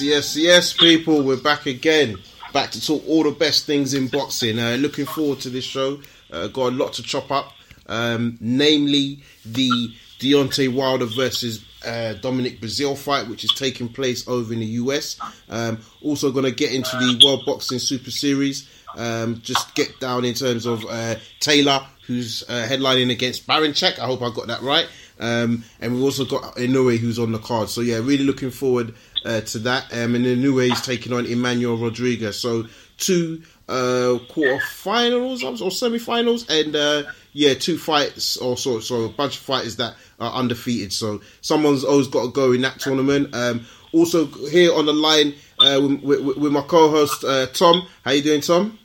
[0.00, 1.22] Yes, yes, people.
[1.22, 2.18] We're back again.
[2.52, 4.58] Back to talk all the best things in boxing.
[4.58, 6.00] Uh, looking forward to this show.
[6.30, 7.52] Uh, got a lot to chop up.
[7.86, 14.52] Um, namely, the Deontay Wilder versus uh, Dominic Breazeale fight, which is taking place over
[14.52, 15.18] in the US.
[15.48, 18.68] Um, also, going to get into the World Boxing Super Series.
[18.96, 23.98] Um, just get down in terms of uh, Taylor, who's uh, headlining against Baranchyk.
[23.98, 24.86] I hope I got that right.
[25.18, 27.68] Um, and we've also got Inoue, who's on the card.
[27.68, 29.92] So yeah, really looking forward uh, to that.
[29.92, 32.38] Um, and Inoue is taking on Emmanuel Rodriguez.
[32.38, 32.66] So
[32.98, 39.36] two uh, quarterfinals or semi-finals, and uh, yeah, two fights or so, so a bunch
[39.36, 40.92] of fighters that are undefeated.
[40.92, 43.34] So someone's always got to go in that tournament.
[43.34, 47.86] Um, also here on the line uh, with, with, with, my co-host uh, Tom.
[48.04, 48.78] How you doing, Tom?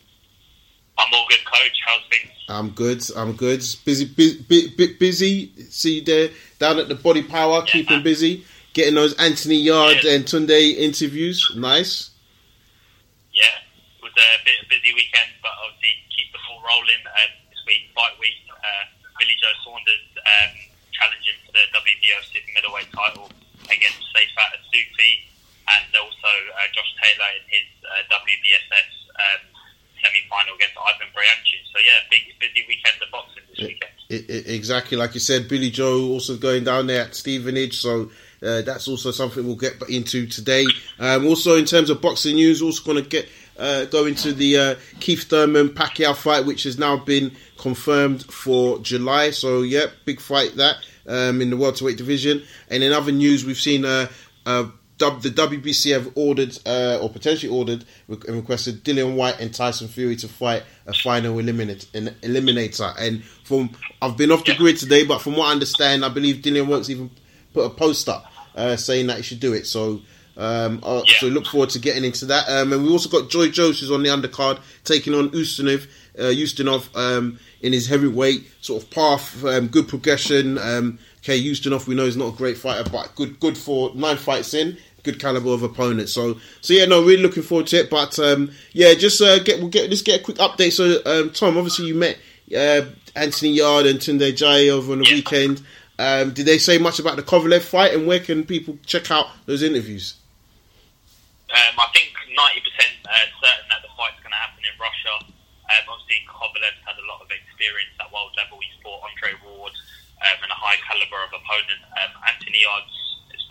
[1.03, 1.77] I'm all good, Coach.
[1.85, 2.31] How's things?
[2.47, 3.03] I'm good.
[3.15, 3.59] I'm good.
[3.83, 5.51] Busy, busy, bit busy.
[5.69, 6.29] See you there
[6.59, 8.03] down at the Body Power, yeah, keeping man.
[8.03, 10.15] busy, getting those Anthony Yarde yeah.
[10.15, 11.51] and Tunde interviews.
[11.55, 12.11] Nice.
[13.33, 13.51] Yeah,
[13.99, 17.03] it was a bit of a busy weekend, but obviously keep the ball rolling.
[17.03, 18.83] Um, this week, fight week, uh,
[19.19, 20.51] Billy Joe Saunders um,
[20.95, 23.27] challenging for the WBO super middleweight title
[23.67, 25.27] against Shefat Isufi,
[25.67, 28.91] and also uh, Josh Taylor in his uh, WBSS.
[29.19, 29.52] Um,
[30.03, 31.63] semi-final against Ivan Baranchyk.
[31.71, 33.91] So yeah, big busy weekend of boxing this weekend.
[34.09, 37.77] It, it, exactly like you said, Billy Joe also going down there at Stevenage.
[37.77, 40.65] So uh, that's also something we'll get into today.
[40.99, 44.57] Um, also, in terms of boxing news, also going to get uh, go into the
[44.57, 49.31] uh, Keith Thurman Pacquiao fight, which has now been confirmed for July.
[49.31, 52.43] So yeah, big fight that um, in the welterweight division.
[52.69, 53.85] And in other news, we've seen.
[53.85, 54.07] Uh,
[54.45, 59.87] uh the WBC have ordered uh, or potentially ordered and requested Dillian Whyte and Tyson
[59.87, 62.93] Fury to fight a final eliminate, an eliminator.
[62.99, 63.71] And from
[64.01, 66.89] I've been off the grid today, but from what I understand, I believe Dillian Whyte's
[66.89, 67.09] even
[67.53, 69.67] put a post up uh, saying that he should do it.
[69.67, 70.01] So.
[70.35, 71.03] Um, uh.
[71.19, 72.49] So look forward to getting into that.
[72.49, 75.87] Um, and we also got Joe Joyce who's on the undercard taking on Ustinov,
[76.17, 79.43] uh, Ustinov um, in his heavyweight sort of path.
[79.43, 80.59] Um, good progression.
[80.59, 84.17] Um, okay, Ustinov we know he's not a great fighter, but good good for nine
[84.17, 86.09] fights in good caliber of opponent.
[86.09, 87.89] So, so yeah, no, really looking forward to it.
[87.89, 90.71] But um, yeah, just uh, get we'll get just get a quick update.
[90.71, 92.17] So, um, Tom, obviously you met
[92.55, 92.81] uh,
[93.15, 95.15] Anthony Yarde and Tunde Ajayi over on the yeah.
[95.15, 95.61] weekend.
[95.99, 99.27] Um, did they say much about the Kovalev fight, and where can people check out
[99.45, 100.15] those interviews?
[101.51, 105.33] Um, I think ninety percent uh, certain that the fight's going to happen in Russia.
[105.73, 108.61] Um, obviously, Kovalev's had a lot of experience at world level.
[108.61, 109.73] He's fought Andre Ward
[110.21, 111.81] um, and a high caliber of opponent.
[112.29, 113.03] Anthony Yarde's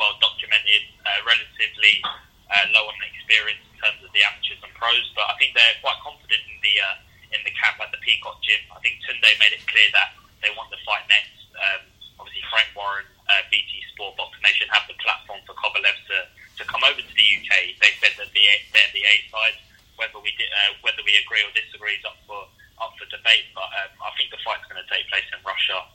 [0.02, 2.02] well documented, uh, relatively
[2.50, 5.78] uh, low on experience in terms of the amateurs and pros, but I think they're
[5.78, 6.96] quite confident in the uh,
[7.38, 8.58] in the camp at the Peacock Gym.
[8.74, 11.38] I think Tunde made it clear that they want to fight next.
[11.54, 11.86] Um,
[12.18, 16.18] obviously, Frank Warren, uh, BT Sport, Box Nation have the platform for Kovalev to,
[16.58, 17.78] to come over to the UK.
[17.78, 18.44] They said that the,
[18.74, 19.56] they're the A side.
[19.96, 22.48] Whether we did, uh, whether we agree or disagree is up for
[22.80, 23.46] up for debate.
[23.54, 25.86] But um, I think the fight's going to take place in Russia.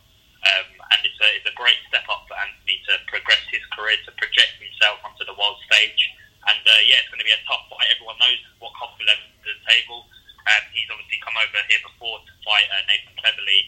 [0.47, 3.97] Um, and it's a, it's a great step up for Anthony to progress his career,
[4.05, 6.01] to project himself onto the world stage.
[6.47, 7.89] And uh, yeah, it's going to be a tough fight.
[7.91, 10.07] Everyone knows what Kovalev is to the table.
[10.47, 13.61] Um, he's obviously come over here before to fight uh, Nathan Cleverly,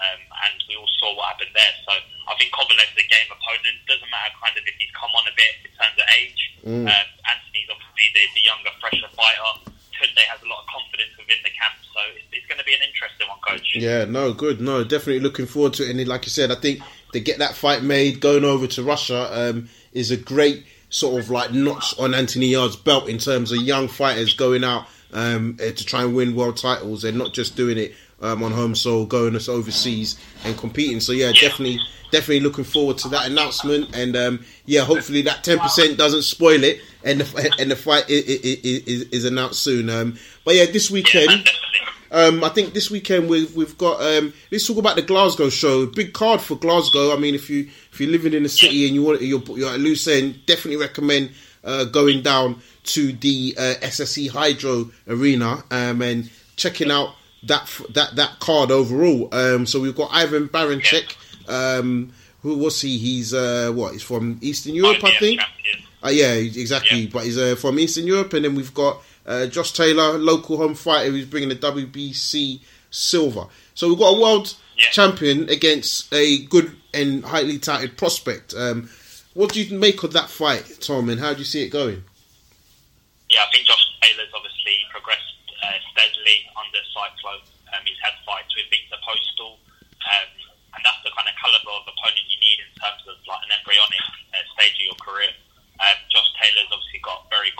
[0.00, 1.74] um, and we all saw what happened there.
[1.84, 3.76] So I think Kovalev's a game opponent.
[3.84, 6.40] Doesn't matter kind of if he's come on a bit in terms of age.
[6.64, 6.88] Mm.
[6.88, 9.71] Um, Anthony's obviously the, the younger, fresher fighter.
[10.02, 12.74] Tunde has a lot of confidence within the camp, so it's, it's going to be
[12.74, 13.72] an interesting one, coach.
[13.74, 15.90] Yeah, no, good, no, definitely looking forward to it.
[15.94, 16.80] And like you said, I think
[17.12, 21.30] to get that fight made, going over to Russia um, is a great sort of
[21.30, 25.72] like notch on Anthony Yarde's belt in terms of young fighters going out um, eh,
[25.72, 29.04] to try and win world titles and not just doing it um, on home soil,
[29.04, 31.00] going us overseas and competing.
[31.00, 33.94] So yeah, definitely, definitely looking forward to that announcement.
[33.94, 38.08] And um, yeah, hopefully that ten percent doesn't spoil it, and the and the fight
[38.08, 39.90] is, is, is announced soon.
[39.90, 41.48] Um, but yeah, this weekend.
[42.14, 44.02] Um, I think this weekend we've we've got.
[44.02, 45.86] Um, let's talk about the Glasgow show.
[45.86, 47.10] Big card for Glasgow.
[47.10, 49.72] I mean, if you if you're living in the city and you want you're, you're
[49.72, 51.30] at loose end, definitely recommend
[51.64, 58.16] uh, going down to the uh, SSE Hydro Arena um, and checking out that that
[58.16, 59.28] that card overall.
[59.32, 61.16] Um, so we've got Ivan Baranchyk.
[61.48, 62.12] Um,
[62.42, 62.98] who was he?
[62.98, 63.92] He's uh, what?
[63.92, 65.40] He's from Eastern Europe, I think.
[66.04, 67.02] Uh, yeah, exactly.
[67.02, 67.10] Yeah.
[67.12, 70.74] But he's uh, from Eastern Europe, and then we've got uh, Josh Taylor, local home
[70.74, 72.60] fighter, who's bringing the WBC
[72.90, 73.46] silver.
[73.74, 74.54] So we've got a world
[74.90, 78.54] champion against a good and highly touted prospect.
[78.54, 78.90] Um,
[79.34, 82.04] what do you make of that fight, Tom, and how do you see it going?
[83.30, 85.24] Yeah, I think Josh Taylor's obviously progressed
[85.64, 87.40] uh, steadily under Cyclone.
[87.72, 89.56] Um, he's had fights with Viktor Postol,
[90.04, 90.28] um,
[90.76, 93.56] and that's the kind of caliber of opponent you need in terms of like an
[93.56, 94.04] embryonic
[94.36, 95.32] uh, stage of your career.
[95.80, 97.56] Um, Josh Taylor's obviously got very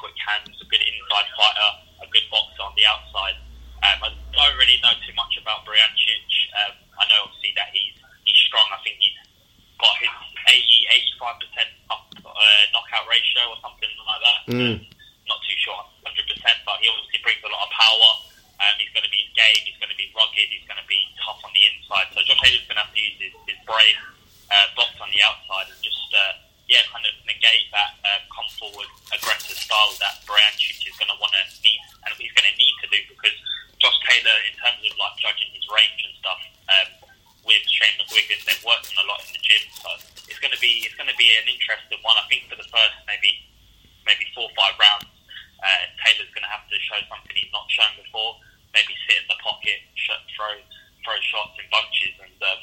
[5.42, 6.22] about Baranchyk.
[6.62, 8.64] Um, I know obviously that he's he's strong.
[8.70, 9.18] I think he's
[9.76, 10.14] got his
[10.46, 14.40] 80, 85 percent up uh, knockout ratio or something like that.
[14.52, 14.76] Mm.
[15.28, 18.10] Not too sure, hundred percent, but he obviously brings a lot of power.
[18.60, 19.62] Um, he's going to be game.
[19.64, 20.48] He's going to be rugged.
[20.52, 22.06] He's going to be tough on the inside.
[22.14, 23.96] So Josh Taylor's going to have to use his, his brain,
[24.52, 26.36] uh, box on the outside, and just uh,
[26.70, 31.18] yeah, kind of negate that uh, come forward aggressive style that Baranchyk is going to
[31.18, 33.36] want to need and he's going to need to do because
[33.82, 36.40] Josh Taylor, in terms of like judging his range and stuff,
[36.70, 36.88] um,
[37.42, 39.90] with Shane McGuigan, they've worked on a lot in the gym, so
[40.30, 42.14] it's going to be it's going to be an interesting one.
[42.14, 43.42] I think for the first maybe
[44.06, 45.10] maybe four or five rounds,
[45.58, 48.38] uh, Taylor's going to have to show something he's not shown before.
[48.70, 50.54] Maybe sit in the pocket, sh- throw
[51.02, 52.62] throw shots in bunches, and um,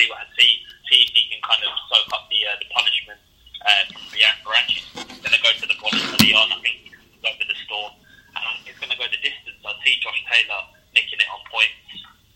[0.00, 3.20] see what see see if he can kind of soak up the uh, the punishment
[3.64, 4.02] uh, from
[4.48, 4.84] Baranchyk.
[4.96, 6.50] He's going to go to the bottom of the yard.
[6.52, 7.92] I think he's going to go for the storm,
[8.36, 9.60] and I think it's going to go the distance.
[9.64, 10.62] I see Josh Taylor
[10.92, 11.88] nicking it on points.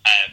[0.09, 0.31] Um,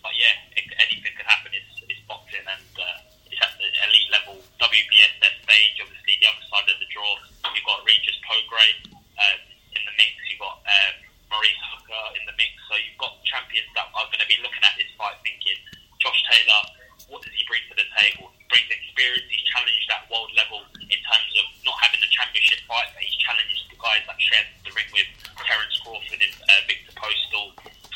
[0.00, 1.52] but yeah, it, anything can happen.
[1.52, 4.40] It's, it's boxing and uh, it's at the elite level.
[4.56, 7.20] WBS their stage, obviously the other side of the draw.
[7.52, 9.40] You've got Regis Prograis um,
[9.76, 10.16] in the mix.
[10.32, 10.94] You've got um,
[11.28, 12.56] Maurice Hooker in the mix.
[12.72, 15.60] So you've got champions that are going to be looking at this fight thinking,
[16.00, 16.80] Josh Taylor,
[17.12, 18.32] what does he bring to the table?
[18.38, 19.26] He brings experience.
[19.28, 23.18] He's challenged at world level in terms of not having the championship fight, but he's
[23.18, 25.10] challenged the guys that shared the ring with
[25.42, 27.50] Terence Crawford and uh, Viktor Postol.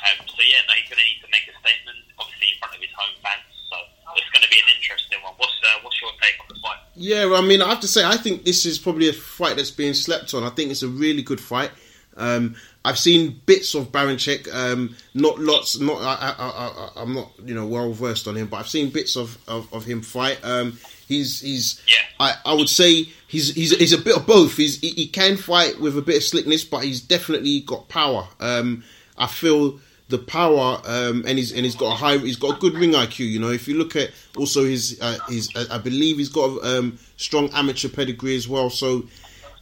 [0.05, 2.75] Um, so yeah, no, he's going to need to make a statement, obviously in front
[2.77, 3.47] of his home fans.
[3.73, 3.77] So
[4.19, 5.33] it's going to be an interesting one.
[5.41, 6.83] What's uh, what's your take on the fight?
[7.05, 9.71] Yeah, I mean, I have to say, I think this is probably a fight that's
[9.71, 10.43] being slept on.
[10.43, 11.71] I think it's a really good fight.
[12.17, 15.79] Um, I've seen bits of Baranchyk, um, not lots.
[15.79, 18.89] Not I, I, I, am not you know well versed on him, but I've seen
[18.89, 20.43] bits of, of, of him fight.
[20.43, 21.97] Um, he's he's yeah.
[22.19, 24.57] I, I would say he's he's he's a bit of both.
[24.57, 28.27] He's he, he can fight with a bit of slickness, but he's definitely got power.
[28.41, 28.83] Um,
[29.19, 29.79] I feel
[30.09, 32.93] the power, um, and he's and he's got a high, he's got a good ring
[32.93, 33.21] IQ.
[33.21, 36.79] You know, if you look at also his uh, his, I believe he's got a
[36.79, 38.71] um, strong amateur pedigree as well.
[38.71, 39.05] So,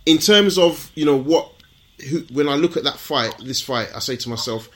[0.06, 1.52] in terms of you know what,
[2.08, 4.68] who, when I look at that fight, this fight, I say to myself,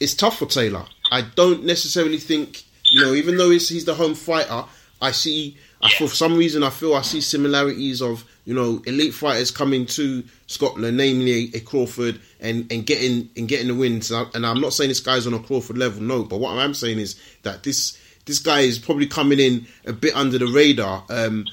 [0.00, 0.84] it's tough for Taylor.
[1.10, 4.64] I don't necessarily think you know, even though he's, he's the home fighter,
[5.00, 5.56] I see.
[5.82, 9.84] I, for some reason, I feel I see similarities of you know elite fighters coming
[9.84, 14.10] to Scotland, namely a Crawford, and, and getting and getting the wins.
[14.10, 16.22] And I'm not saying this guy's on a Crawford level, no.
[16.22, 20.16] But what I'm saying is that this this guy is probably coming in a bit
[20.16, 21.04] under the radar.
[21.10, 21.44] Um,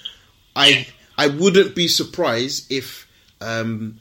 [0.55, 0.87] I
[1.17, 3.05] I wouldn't be surprised if
[3.41, 3.99] um,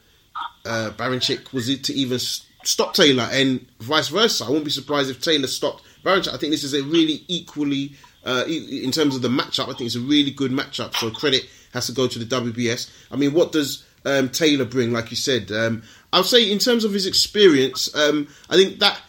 [0.65, 4.45] uh, Baranchyk was it to even stop Taylor, and vice versa.
[4.45, 6.33] I won't be surprised if Taylor stopped Baranchyk.
[6.33, 7.91] I think this is a really equally.
[8.23, 10.95] Uh, in terms of the matchup, I think it's a really good matchup.
[10.95, 12.89] So credit has to go to the WBS.
[13.11, 14.91] I mean, what does um, Taylor bring?
[14.91, 18.99] Like you said, um, I'll say in terms of his experience, um, I think that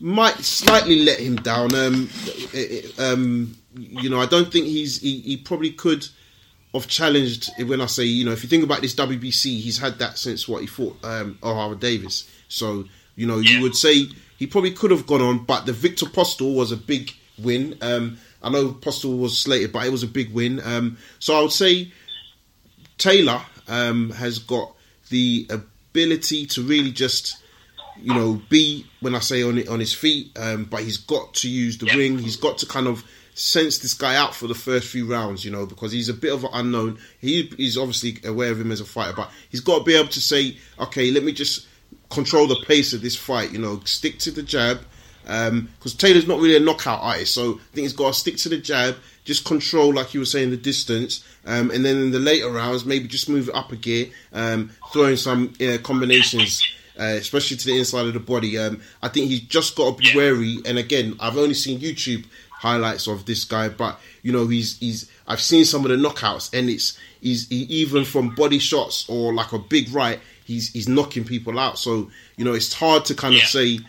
[0.00, 1.74] might slightly let him down.
[1.74, 2.10] Um,
[2.52, 6.06] it, um, you know, I don't think he's he, he, probably could
[6.74, 7.50] have challenged.
[7.66, 10.48] When I say you know, if you think about this WBC, he's had that since
[10.48, 12.28] what he fought um, Ohara Davies.
[12.48, 12.84] So
[13.16, 14.08] you know, you would say
[14.38, 17.78] he probably could have gone on, but the Viktor Postol was a big win.
[17.80, 20.60] Um, I know Postol was slated, but it was a big win.
[20.62, 21.90] Um, so I would say
[22.98, 24.72] Taylor um, has got
[25.08, 27.38] the ability to really just,
[27.96, 30.38] you know, be when I say on it on his feet.
[30.38, 32.18] Um, but he's got to use the ring.
[32.18, 33.02] He's got to kind of
[33.34, 36.32] sense this guy out for the first few rounds, you know, because he's a bit
[36.32, 36.98] of an unknown.
[37.20, 40.08] He, he's obviously aware of him as a fighter, but he's got to be able
[40.08, 41.66] to say, okay, let me just
[42.10, 43.52] control the pace of this fight.
[43.52, 44.82] You know, stick to the jab
[45.24, 48.36] because um, Taylor's not really a knockout artist, so I think he's got to stick
[48.38, 52.10] to the jab, just control, like you were saying, the distance, um, and then in
[52.10, 56.62] the later rounds, maybe just move it up a gear, um, throwing some uh, combinations,
[56.98, 58.58] uh, especially to the inside of the body.
[58.58, 60.58] Um, I think he's just got to be wary.
[60.66, 65.10] And again, I've only seen YouTube highlights of this guy, but you know, he's he's
[65.26, 69.32] I've seen some of the knockouts, and it's he's he, even from body shots or
[69.32, 71.78] like a big right, he's he's knocking people out.
[71.78, 73.80] So you know, it's hard to kind of say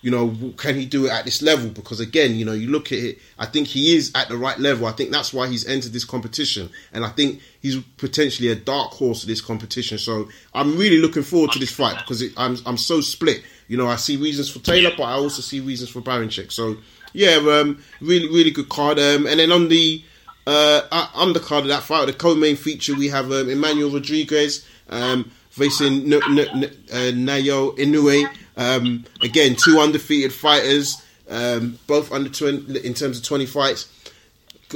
[0.00, 1.70] you know, can he do it at this level?
[1.70, 4.58] Because again, you know, you look at it, I think he is at the right
[4.58, 4.86] level.
[4.86, 6.70] I think that's why he's entered this competition.
[6.92, 9.98] And I think he's potentially a dark horse of this competition.
[9.98, 13.42] So I'm really looking forward to this fight because it, I'm, I'm so split.
[13.66, 16.52] You know, I see reasons for Taylor, but I also see reasons for Baranchyk.
[16.52, 16.76] So
[17.12, 18.98] yeah, um, really, really good card.
[18.98, 20.02] Um, and then on the
[20.46, 20.82] uh,
[21.14, 26.22] undercard of that fight, the co-main feature, we have um, Emmanuel Rodriguez um, facing N-
[26.22, 28.28] N- N- uh, Naoya Inoue.
[28.58, 31.00] Um, again, two undefeated fighters,
[31.30, 33.86] um, both under 20, in terms of 20 fights.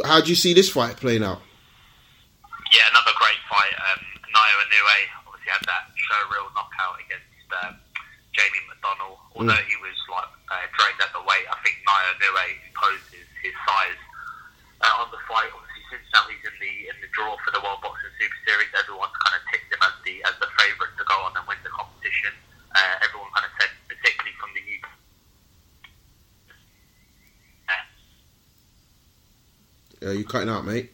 [0.06, 1.42] How do you see this fight playing out?
[2.72, 3.74] Yeah, another great fight.
[3.92, 4.00] Um,
[4.32, 7.76] Naoya Inoue obviously had that show real knockout against um,
[8.32, 9.20] Jamie McDonnell.
[9.36, 9.68] Although mm.
[9.68, 11.44] he was like uh, drained at the weight.
[11.52, 14.00] I think Naoya Inoue imposed his, his size
[14.80, 15.52] uh, on the fight.
[15.52, 18.72] Obviously, since now he's in the in the draw for the World Boxing Super Series,
[18.72, 21.60] everyone's kind of tipped him as the as the favourite to go on and win
[21.60, 22.32] the competition.
[22.72, 24.88] Uh, everyone kind of said, particularly from the UK.
[30.02, 30.90] Uh, you cutting out, mate?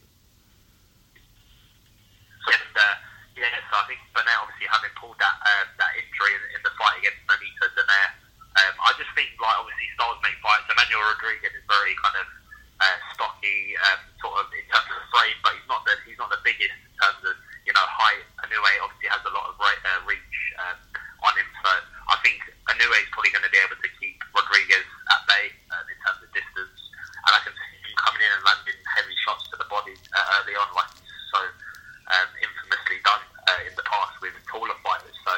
[2.44, 2.94] Uh,
[3.40, 8.74] yeah, I think obviously having pulled that um, that injury in, the fight against um,
[8.84, 9.88] I just think like obviously
[10.20, 10.68] make fights.
[10.68, 12.26] Emmanuel Rodriguez is very kind of
[12.84, 16.42] uh, stocky, um, sort of in terms of frame, but he's not he's not the
[16.44, 17.34] biggest in terms of
[17.64, 18.20] you know height.
[18.44, 20.78] Obviously has a lot of re- uh, reach um,
[21.24, 21.70] on him, so
[22.12, 24.84] I think is probably going to be able to keep Rodriguez
[25.16, 26.78] at bay in terms of distance,
[27.24, 27.56] and I can
[28.08, 30.88] coming in and landing heavy shots to the body uh, early on, like
[31.28, 31.40] so
[32.08, 35.12] um, infamously done uh, in the past with taller fighters.
[35.28, 35.36] So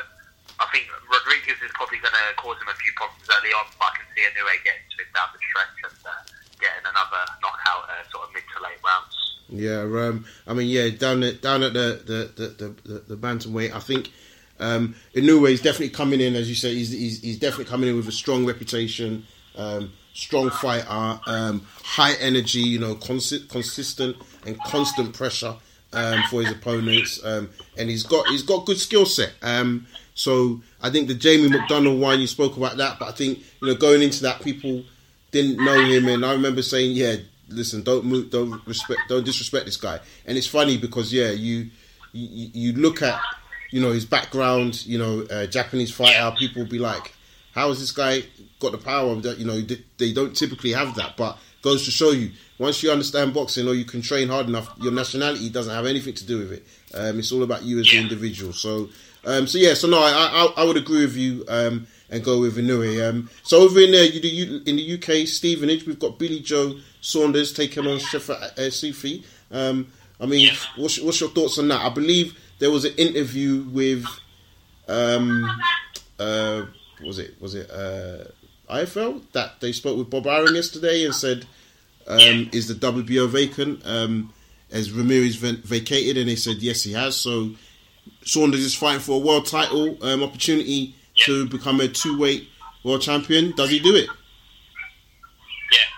[0.62, 3.90] I think Rodriguez is probably going to cause him a few problems early on, but
[3.90, 6.14] I can see Inoue getting to him down the stretch and uh,
[6.62, 9.14] getting another knockout uh, sort of mid to late rounds.
[9.50, 13.18] Yeah, um, I mean, yeah, down at down at the the the, the, the, the
[13.18, 14.14] bantamweight, I think
[14.62, 17.96] um, Inoue is definitely coming in, as you say, he's, he's, he's definitely coming in
[17.96, 24.16] with a strong reputation, um, strong fighter, um, high energy, you know, consi- consistent
[24.46, 25.54] and constant pressure
[25.92, 29.32] um, for his opponents, um, and he's got he's got good skill set.
[29.42, 33.38] Um, so I think the Jamie McDonnell one you spoke about that, but I think
[33.60, 34.84] you know going into that people
[35.30, 37.16] didn't know him, and I remember saying, yeah,
[37.48, 40.00] listen, don't move, don't respect, don't disrespect this guy.
[40.26, 41.70] And it's funny because yeah, you
[42.12, 43.20] you, you look at
[43.70, 47.14] you know his background, you know, uh, Japanese fighter, people will be like,
[47.52, 48.22] how is this guy
[48.60, 49.60] got the power that you know
[49.98, 53.74] they, don't typically have that, but goes to show you once you understand boxing or
[53.74, 56.66] you can train hard enough, your nationality doesn't have anything to do with it.
[56.94, 57.98] Um, it's all about you as Yeah.
[58.00, 58.52] the individual.
[58.52, 58.90] So,
[59.24, 62.40] um, so yeah, so no, I, I I would agree with you um, and go
[62.40, 63.08] with Inoue.
[63.08, 66.40] Um, so over in there, you do you, in the UK, Stevenage, we've got Billy
[66.40, 69.24] Joe Saunders taking on Shefa uh, Sufi.
[69.50, 69.88] Um,
[70.20, 70.54] I mean, Yeah.
[70.76, 71.80] what's, what's your thoughts on that?
[71.80, 74.04] I believe there was an interview with,
[74.88, 75.48] um,
[76.18, 76.66] uh,
[77.02, 78.24] was it was it uh,
[78.70, 81.46] IFL that they spoke with Bob Arum yesterday and said,
[82.06, 82.48] um.
[82.52, 84.32] "Is the WBO vacant?" Um,
[84.70, 87.16] as Ramirez vacated, and they said yes, he has.
[87.16, 87.50] So
[88.22, 90.94] Saunders is fighting for a world title um, opportunity
[91.26, 92.48] to become a two-weight
[92.84, 93.52] world champion.
[93.52, 94.08] Does he do it?
[95.74, 95.88] Yeah,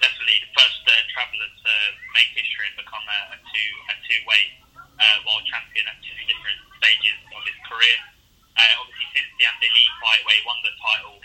[0.00, 1.72] definitely the first uh, traveller to
[2.16, 4.50] make history and become a, a two a two weight
[4.96, 7.98] uh, world champion at two different stages of his career.
[8.56, 11.16] Uh, obviously, since the Andy Lee fight where he won the title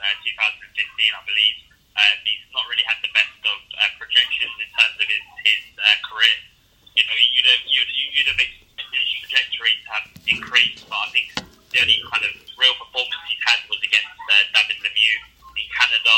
[0.00, 1.56] uh, 2015, I believe,
[1.98, 5.62] uh, he's not really had the best of uh, projections in terms of his his
[5.78, 6.36] uh, career.
[6.94, 11.08] You know, you'd have you'd, you'd have expected his trajectory to have increased, but I
[11.14, 11.26] think
[11.74, 15.18] the only kind of real performance he's had was against uh, David Lemieux
[15.58, 16.16] in Canada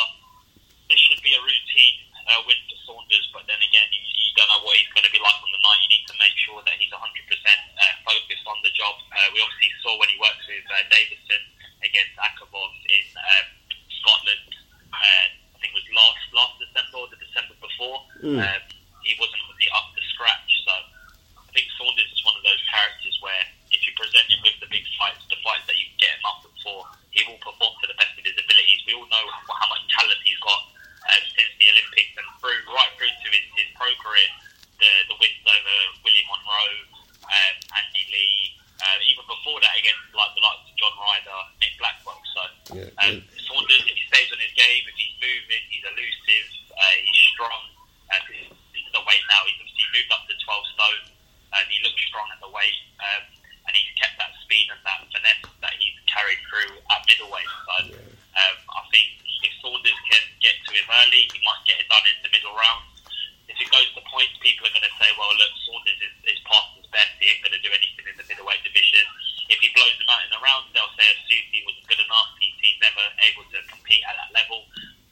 [0.91, 4.51] this should be a routine uh, win for Saunders, but then again, you, you don't
[4.51, 5.79] know what he's going to be like on the night.
[5.87, 8.99] You need to make sure that he's 100% uh, focused on the job.
[9.15, 11.43] Uh, we obviously saw when he worked with uh, Davison
[11.87, 13.47] against Akavov in um,
[14.03, 14.51] Scotland,
[14.91, 17.99] uh, I think it was last last December or the December before.
[18.27, 18.43] Mm.
[18.43, 18.63] Um,
[19.07, 23.15] he wasn't really up to scratch, so I think Saunders is one of those characters
[23.23, 26.13] where if you present him with the big fights, the fights that you can get
[26.19, 26.79] him up for,
[27.15, 28.81] he will perform to the best of his abilities.
[28.85, 30.61] We all know how, how much talent he's got
[31.09, 34.29] um, since the Olympics and through right through to his, his pro career,
[34.77, 36.77] the the wins over Willie Monroe,
[37.25, 41.75] um, Andy Lee, uh, even before that against like the likes of John Ryder, Nick
[41.81, 42.21] Blackwell.
[42.37, 42.43] So
[42.77, 46.95] Yeah, um, Saunders, if he stays on his game, if he's moving, he's elusive, uh,
[47.01, 47.63] he's strong.
[48.11, 48.37] Uh, 'cause
[48.75, 49.41] he's at the weight now.
[49.47, 51.03] He's obviously moved up to 12 stone,
[51.57, 52.79] and he looks strong at the weight.
[53.01, 53.23] Um,
[53.71, 57.47] and he's kept that speed and that finesse that he's carried through at middleweight.
[57.47, 61.87] So um, I think if Saunders can get to him early, he might get it
[61.87, 62.91] done in the middle rounds.
[63.47, 66.41] If it goes to points, people are going to say, well, look, Saunders is, is
[66.51, 67.15] past his best.
[67.23, 69.07] He ain't going to do anything in the middleweight division.
[69.51, 72.31] If he blows them out in the rounds, they'll say Sufi wasn't good enough.
[72.43, 74.67] He's, he's never able to compete at that level.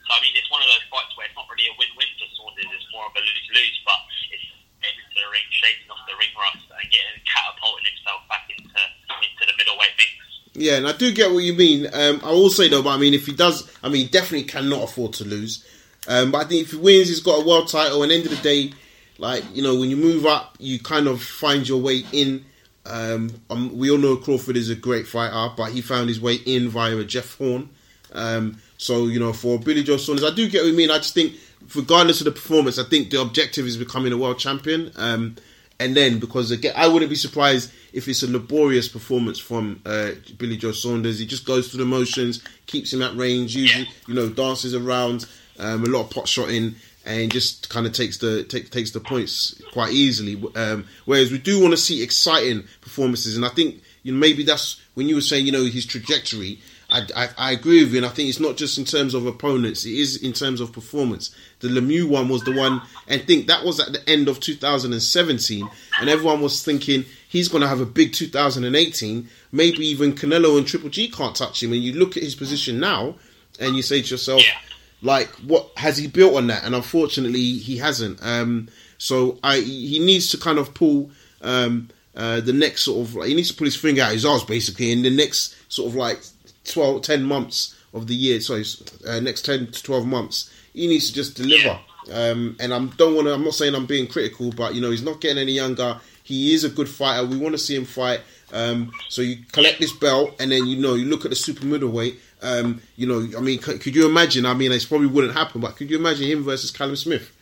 [0.07, 2.27] So, I mean, it's one of those fights where it's not really a win-win for
[2.35, 2.67] Saunders.
[2.71, 3.99] It's more of a lose-lose, but
[4.31, 4.47] it's
[4.79, 8.79] getting into the ring, shaking off the ring rust, and getting catapulting himself back into
[9.19, 10.11] into the middleweight mix.
[10.55, 11.87] Yeah, and I do get what you mean.
[11.91, 14.83] Um, I will say though, but I mean, if he does, I mean, definitely cannot
[14.83, 15.65] afford to lose.
[16.07, 18.03] Um, but I think if he wins, he's got a world title.
[18.03, 18.73] And end of the day,
[19.17, 22.45] like you know, when you move up, you kind of find your way in.
[22.85, 26.35] Um, um, we all know Crawford is a great fighter, but he found his way
[26.35, 27.69] in via Jeff Horn.
[28.13, 30.91] Um, so you know, for Billy Joe Saunders, I do get what you mean.
[30.91, 31.33] I just think,
[31.75, 34.91] regardless of the performance, I think the objective is becoming a world champion.
[34.95, 35.35] Um,
[35.79, 40.11] and then because again, I wouldn't be surprised if it's a laborious performance from uh,
[40.37, 41.19] Billy Joe Saunders.
[41.19, 43.91] He just goes through the motions, keeps him at range, usually Yeah.
[44.07, 45.25] you know dances around,
[45.57, 48.99] um, a lot of pot shotting, and just kind of takes the take, takes the
[48.99, 50.41] points quite easily.
[50.55, 54.43] Um, whereas we do want to see exciting performances, and I think you know maybe
[54.43, 56.59] that's when you were saying you know his trajectory.
[56.91, 59.27] I, I, I agree with you, and I think it's not just in terms of
[59.27, 61.29] opponents; it is in terms of performance.
[61.59, 65.69] The Lemieux one was the one, and think that was at the end of 2017,
[65.99, 69.29] and everyone was thinking he's going to have a big 2018.
[69.53, 71.71] Maybe even Canelo and Triple G can't touch him.
[71.71, 73.15] And you look at his position now,
[73.59, 74.53] and you say to yourself, Yeah.
[75.01, 76.63] like, what has he built on that?
[76.65, 78.19] And unfortunately, he hasn't.
[78.21, 78.67] Um,
[78.97, 81.09] so I he needs to kind of pull
[81.41, 84.43] um, uh, the next sort of he needs to pull his finger out his arse
[84.43, 86.19] basically in the next sort of like
[86.65, 88.41] 12, 10 months of the year.
[88.41, 88.65] Sorry,
[89.07, 91.79] uh, next ten to twelve months, he needs to just deliver.
[92.11, 93.33] Um, and I don't want to.
[93.33, 95.99] I'm not saying I'm being critical, but you know he's not getting any younger.
[96.29, 97.25] He is a good fighter.
[97.25, 98.21] We want to see him fight.
[98.53, 101.65] Um, so you collect this belt, and then you know you look at the super
[101.65, 102.21] middleweight.
[102.45, 104.45] Um, you know, I mean, c- could you imagine?
[104.45, 107.33] I mean, it probably wouldn't happen, but could you imagine him versus Callum Smith?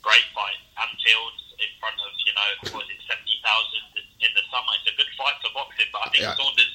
[0.00, 0.56] great fight.
[0.80, 4.72] Anfield in front of, you know, what was it, 70,000 in the summer.
[4.82, 6.34] It's a good fight for boxing, but I think Yeah.
[6.34, 6.72] Saunders,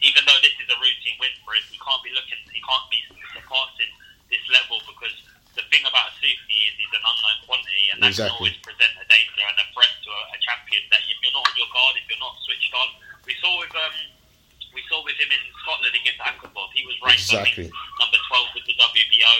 [0.00, 2.86] even though this is a routine win for him, he can't be looking, he can't
[2.88, 3.02] be
[3.34, 3.92] surpassing
[4.32, 5.12] this level because
[5.52, 8.32] the thing about Sufi is he's an unknown quantity and that Exactly.
[8.32, 11.36] can always present a danger and a threat to a, a champion that if you're
[11.36, 12.88] not on your guard, if you're not switched on.
[13.28, 13.96] We saw with, um,
[14.72, 17.66] we saw with him in Scotland against Akavov, he was ranked, Exactly.
[17.68, 19.34] Number 12 with the WBO.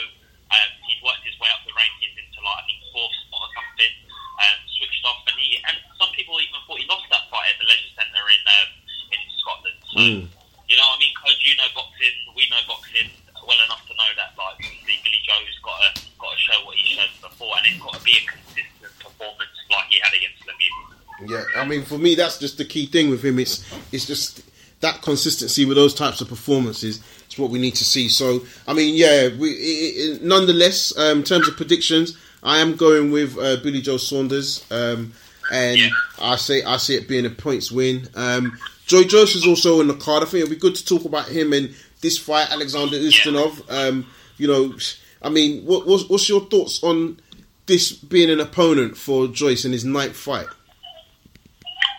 [0.52, 3.50] Um, he'd worked his way up the rankings into like I think fourth spot or
[3.56, 3.92] something.
[4.40, 7.56] Um, switched off, and he and some people even thought he lost that fight at
[7.61, 8.68] the Leisure Centre in um,
[9.16, 9.78] in Scotland.
[9.92, 10.20] So Mm.
[10.68, 13.08] you know, what I mean, because you know boxing, we know boxing
[13.49, 15.88] well enough to know that like obviously Billy Joe's got to
[16.20, 19.56] got to show what he's shown before, and it's got to be a consistent performance
[19.72, 21.33] like he had against Lemieux.
[21.33, 23.38] Yeah, I mean, for me, that's just the key thing with him.
[23.38, 24.42] It's it's just
[24.81, 27.00] that consistency with those types of performances.
[27.33, 28.11] It's what we need to see.
[28.11, 32.77] So, I mean, yeah, we i i nonetheless, um, in terms of predictions, I am
[32.77, 35.14] going with uh, Billy Joe Saunders, um,
[35.51, 35.88] and Yeah.
[36.21, 38.07] I say I see it being a points win.
[38.14, 40.23] Um, Joe Joyce is also in the card.
[40.23, 43.64] I think it'll be good to talk about him and this fight, Alexander Ustinov.
[43.73, 44.05] Um,
[44.37, 44.75] you know,
[45.23, 47.18] I mean, what, what's, what's your thoughts on
[47.64, 50.49] this being an opponent for Joyce in his ninth fight?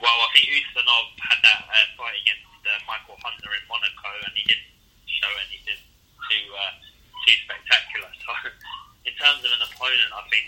[0.04, 4.34] Well, I think Ustinov had that uh, fight against uh, Michael Hunter in Monaco, and
[4.36, 4.67] he didn't
[5.08, 5.80] show anything
[6.28, 6.74] too uh,
[7.34, 8.10] too spectacular.
[8.24, 8.32] So,
[9.04, 10.48] in terms of an opponent, I think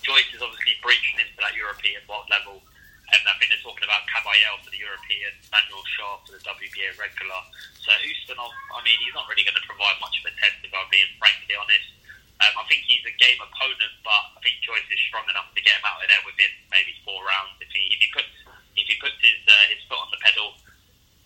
[0.00, 2.64] Joyce is obviously breaching into that European world level,
[3.12, 6.96] and I think they're talking about Kabayel for the European, Manuel Charr for the WBA
[6.96, 7.36] regular.
[7.84, 10.72] So Ustinov, I mean, he's not really going to provide much of a test, if
[10.72, 11.90] I'm being frankly honest.
[12.40, 15.60] Um, I think he's a game opponent, but I think Joyce is strong enough to
[15.60, 17.60] get him out of there within maybe four rounds.
[17.60, 18.32] If he if he puts
[18.72, 20.56] if he puts his uh, his foot on the pedal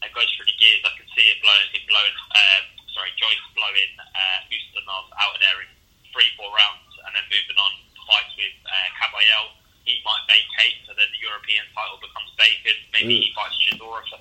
[0.03, 2.17] and goes through the gears, I can see it blowing it blowing.
[2.35, 2.61] Uh,
[2.95, 5.71] sorry, Joyce blowing uh, Ustinov out of there in
[6.13, 9.57] three four rounds, and then moving on to fights with uh, Kabayel.
[9.89, 12.79] He might vacate, so then the European title becomes vacant.
[12.93, 14.21] Maybe he fights Chisora for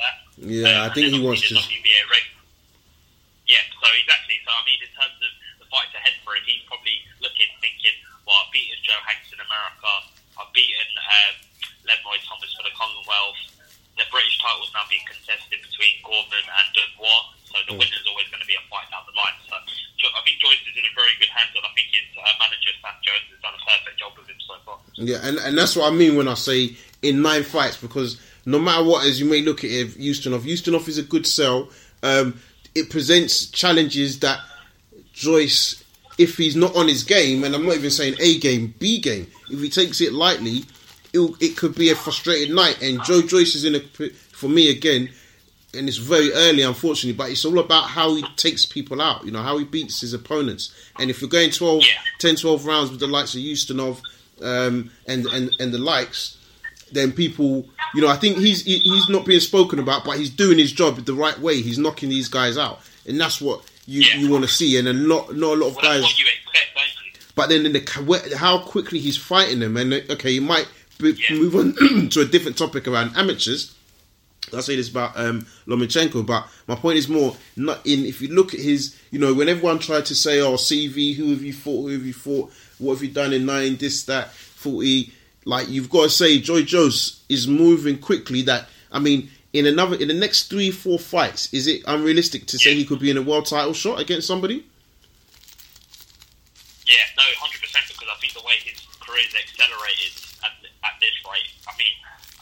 [0.65, 1.55] Yeah, I Um, think he wants to.
[1.55, 2.33] obviously the WBA reg-
[3.47, 4.37] yeah, so exactly.
[4.45, 5.31] So I mean, in terms of
[5.63, 7.95] the fights ahead for him, he's probably looking, thinking,
[8.27, 9.89] "Well, I've beaten Joe Hanks in America.
[10.37, 11.35] I've beaten um,
[11.89, 13.41] Lenroy Thomas for the Commonwealth.
[13.97, 17.35] The British title's now being contested between Gorman and Dubois.
[17.51, 17.81] So the Mm.
[17.83, 19.33] winner's always going to be a fight down the line.
[19.49, 19.57] So
[19.97, 22.23] Jo- I think Joyce is in a very good hands, and I think his uh,
[22.39, 24.77] manager Sam Jones has done a perfect job with him so far.
[24.95, 28.59] Yeah, and, and that's what I mean when I say in nine fights because no
[28.59, 31.69] matter what, as you may look at it, Ustinov, Ustinov is a good sell.
[32.03, 32.39] Um,
[32.75, 34.39] it presents challenges that
[35.13, 35.83] Joyce,
[36.17, 39.27] if he's not on his game, and I'm not even saying A game, B game,
[39.49, 40.63] if he takes it lightly,
[41.13, 42.81] it'll, it could be a frustrated night.
[42.81, 45.09] And Joe Joyce is in a, for me again,
[45.73, 49.31] and it's very early, unfortunately, but it's all about how he takes people out, you
[49.31, 50.73] know, how he beats his opponents.
[50.97, 51.87] And if you're going 12, Yeah.
[52.19, 54.01] 10, 12 rounds with the likes of Ustinov
[54.41, 56.37] um, and, and, and the likes,
[56.91, 60.29] then people, you know, I think he's he- he's not being spoken about, but he's
[60.29, 61.61] doing his job the right way.
[61.61, 64.17] He's knocking these guys out, and that's what you, Yeah.
[64.17, 64.77] you want to see.
[64.77, 66.03] And a lot, not a lot of Well, guys.
[66.03, 66.27] expect,
[66.75, 67.19] don't you?
[67.35, 71.15] But then in the how quickly he's fighting them, and uh, okay, you might b-
[71.29, 71.35] Yeah.
[71.37, 73.71] move on to a different topic around amateurs.
[74.55, 78.05] I say this about um, Lomachenko, but my point is more not in.
[78.05, 81.29] If you look at his, you know, when everyone tried to say, "Oh, CV, who
[81.31, 81.83] have you fought?
[81.87, 82.51] Who have you fought?
[82.79, 83.75] What have you done in nine?
[83.77, 85.13] This, that, 40?
[85.45, 88.41] Like you've got to say, Joe Joyce is moving quickly.
[88.43, 92.57] That I mean, in another, in the next three, four fights, is it unrealistic to
[92.57, 94.65] say he could be in a world title shot against somebody?
[96.85, 97.85] Yeah, no, hundred percent.
[97.87, 101.95] Because I think the way his career is accelerated at, at this rate, I mean,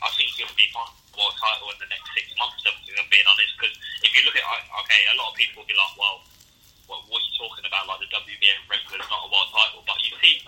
[0.04, 2.62] I think he'll be fine world title in the next six months.
[2.62, 4.46] If I'm being honest, because if you look at
[4.86, 6.22] okay, a lot of people will be like, well,
[6.86, 7.90] what, what are you talking about?
[7.90, 10.46] Like the WBA regular is not a world title, but you see,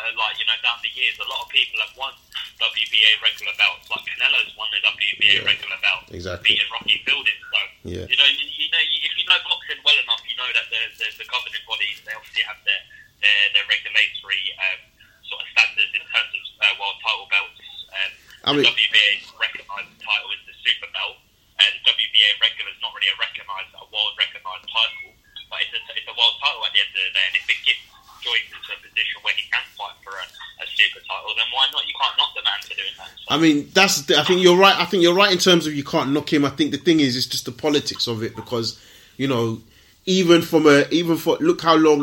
[0.00, 2.12] uh, like you know, down the years, a lot of people have won
[2.58, 3.84] WBA regular belts.
[3.92, 6.56] Like Canelo's won the WBA Yeah, regular belt, exactly.
[6.56, 7.40] beating Rocky Fielding.
[7.52, 8.04] So Yeah.
[8.08, 10.66] you know, you, you know, you, if you know boxing well enough, you know that
[10.72, 12.80] the the, the governing bodies they obviously have their
[13.20, 14.80] their, their regulatory um,
[15.28, 17.60] sort of standards in terms of uh, world title belts.
[17.92, 18.10] Um,
[18.40, 21.20] I the mean- WBA recognised title is the super belt,
[21.60, 25.12] and the WBA regular is not really a recognised, a world recognised title,
[25.52, 27.24] but it's a, it's a world title at the end of the day.
[27.28, 27.82] And if it gets
[28.22, 31.66] Joyce into a position where he can fight for a, a super title, then why
[31.72, 31.86] not?
[31.86, 33.08] You can't knock the man for doing that.
[33.16, 34.02] So, I mean, that's.
[34.02, 34.76] the- I think you're right.
[34.78, 36.44] I think you're right in terms of you can't knock him.
[36.44, 38.78] I think the thing is, it's just the politics of it because,
[39.16, 39.60] you know,
[40.06, 42.00] even from a even for look how long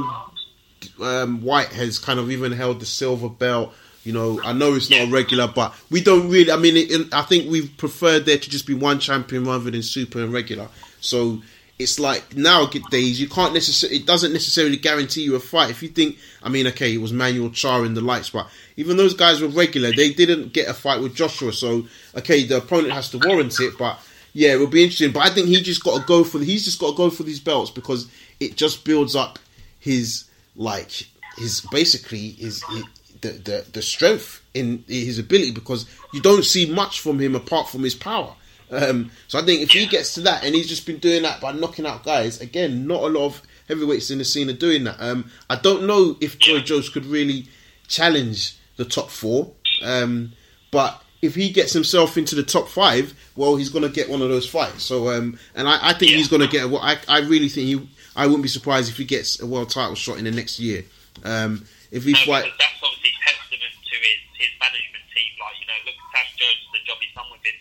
[1.01, 3.73] um, Whyte has kind of even held the silver belt.
[4.03, 6.49] You know, I know it's not a regular, but we don't really.
[6.51, 9.69] I mean, it, it- I think we've preferred there to just be one champion rather
[9.69, 10.69] than super and regular.
[11.01, 11.41] So
[11.79, 13.99] it's like nowadays you can't necessarily.
[13.99, 15.69] It doesn't necessarily guarantee you a fight.
[15.69, 18.97] If you think, I mean, okay, it was Manuel Charr in the lights, but even
[18.97, 19.91] those guys were regular.
[19.91, 21.53] They didn't get a fight with Joshua.
[21.53, 23.99] So okay, the opponent has to warrant it, but.
[24.33, 26.37] Yeah, it will be interesting, but I think he just got to go for.
[26.37, 28.07] He's just got to go for these belts because
[28.39, 29.39] it just builds up
[29.79, 32.83] his like his basically his, his
[33.21, 37.69] the, the the strength in his ability because you don't see much from him apart
[37.69, 38.35] from his power.
[38.69, 41.39] Um, so I think if he gets to that and he's just been doing that
[41.39, 44.83] by knocking out guys again, not a lot of heavyweights in the scene are doing
[44.85, 44.97] that.
[44.99, 47.47] Um, I don't know if Joe Joyce could really
[47.87, 49.51] challenge the top four,
[49.83, 50.33] um,
[50.71, 54.21] but if he gets himself into the top five, well, he's going to get one
[54.21, 54.83] of those fights.
[54.83, 56.69] So, um, and I, I think he's going to get.
[56.69, 57.89] Well, I, I really think he.
[58.15, 60.83] I wouldn't be surprised if he gets a world title shot in the next year.
[61.23, 65.31] Um, if he No, fight, that's obviously testament to his, his management team.
[65.41, 67.57] Like, you know, look at Sam Jones, the job he's done with him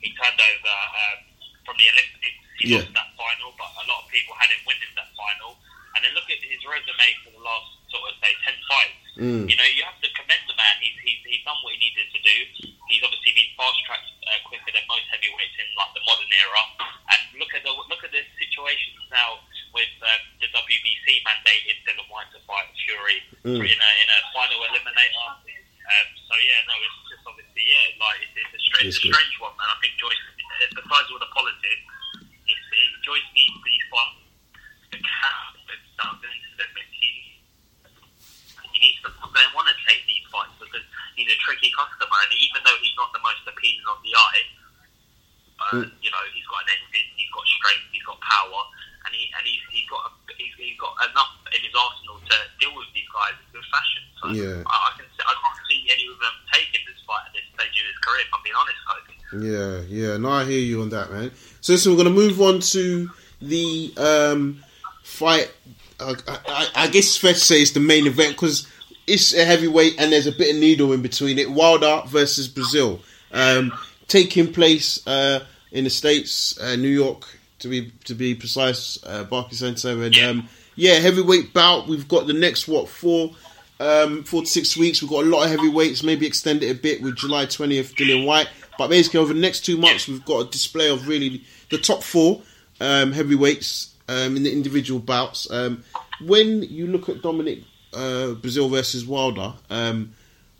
[0.00, 1.18] he, turned over um,
[1.64, 2.40] from the Olympics.
[2.60, 2.84] He Yeah.
[2.84, 5.56] lost that final, but a lot of people had him winning that final.
[5.96, 9.04] And then look at his resume for the last, sort of, say, 10 fights.
[9.18, 9.44] Mm.
[9.50, 10.76] You know, you have to commend the man.
[10.80, 12.36] He's, he's, he's done what he needed to do.
[12.86, 16.62] He's obviously been fast-tracked uh, quicker than most heavyweights in, like, the modern era.
[17.10, 19.42] And look at the, look at the situations now
[19.74, 23.56] with um, the WBC mandated Dillian Whyte to fight Fury Mm.
[23.56, 25.28] in a in a final eliminator.
[25.90, 29.34] Um, so yeah, no, it's just obviously yeah, like it's, it's a strange, It's strange
[29.42, 29.66] one, man.
[29.66, 30.22] I think Joyce,
[30.70, 31.82] besides all the politics,
[32.46, 34.22] it's, it, Joyce needs these fights
[34.94, 36.16] to count and stuff.
[36.22, 36.46] It's,
[36.94, 37.10] he,
[38.70, 39.10] he needs to.
[39.10, 40.86] They want to take these fights because
[41.18, 44.42] he's a tricky customer, and even though he's not the most appealing on the eye,
[44.46, 44.56] uh,
[45.76, 45.92] Mm.
[46.00, 48.62] you know, he's got an engine, he's got strength, he's got power,
[49.04, 52.36] and he and he's, he's got a, he's, he's got enough in his arsenal to
[52.58, 54.02] deal with these guys in good fashion.
[54.18, 54.64] So Yeah.
[54.64, 57.44] I, I can see, I can't see any of them taking this fight at this
[57.52, 58.24] stage of his career.
[58.24, 59.19] If I'm being honest, Kobe.
[59.32, 60.16] Yeah, yeah.
[60.16, 61.30] No, I hear you on that, man.
[61.60, 64.62] So listen, we're going to move on to the um,
[65.02, 65.52] fight.
[65.98, 68.66] Uh, I, I, guess it's fair to say it's the main event because
[69.06, 71.50] it's a heavyweight and there's a bit of needle in between it.
[71.50, 73.00] Wilder versus Breazeale,
[73.32, 73.72] um,
[74.08, 77.26] taking place uh, in the states, uh, New York
[77.60, 81.86] to be to be precise, uh, Barclays Center, and um, yeah, heavyweight bout.
[81.86, 83.32] We've got the next what four.
[83.78, 85.00] Um, four to six weeks.
[85.00, 88.26] We've got a lot of heavyweights, maybe extend it a bit with July 20th, Dillian
[88.26, 88.50] Whyte.
[88.80, 92.02] But basically, over the next two months, we've got a display of really the top
[92.02, 92.40] four
[92.80, 95.50] um, heavyweights um, in the individual bouts.
[95.50, 95.84] Um,
[96.24, 97.58] when you look at Dominic
[97.92, 100.14] uh, Breazeale versus Wilder, um,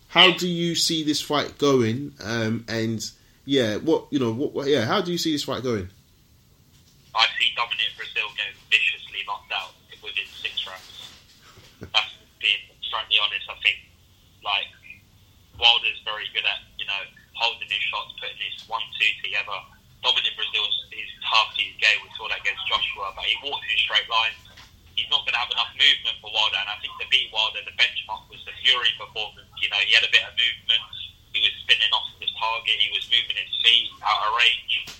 [0.08, 2.12] how do you see this fight going?
[2.22, 3.10] Um, and
[3.46, 5.88] yeah, what you know, what, what yeah, how do you see this fight going?
[7.14, 11.10] I see Dominic Breazeale getting viciously knocked out within six rounds.
[11.80, 13.48] That's being frankly honest.
[13.48, 13.78] I think
[14.44, 14.68] like
[15.58, 16.69] Wilder's very good at
[17.40, 19.58] holding his shots, putting his one two together.
[20.04, 21.96] Dominic Breazeale's he's tough, he's gay.
[22.04, 24.40] We saw that against Joshua, but he walks in straight lines.
[24.96, 27.64] He's not going to have enough movement for Wilder, and I think to beat Wilder,
[27.64, 29.48] the benchmark was the Fury performance.
[29.64, 30.84] You know, he had a bit of movement.
[31.32, 32.76] He was spinning off his target.
[32.76, 34.90] He was moving his feet out of range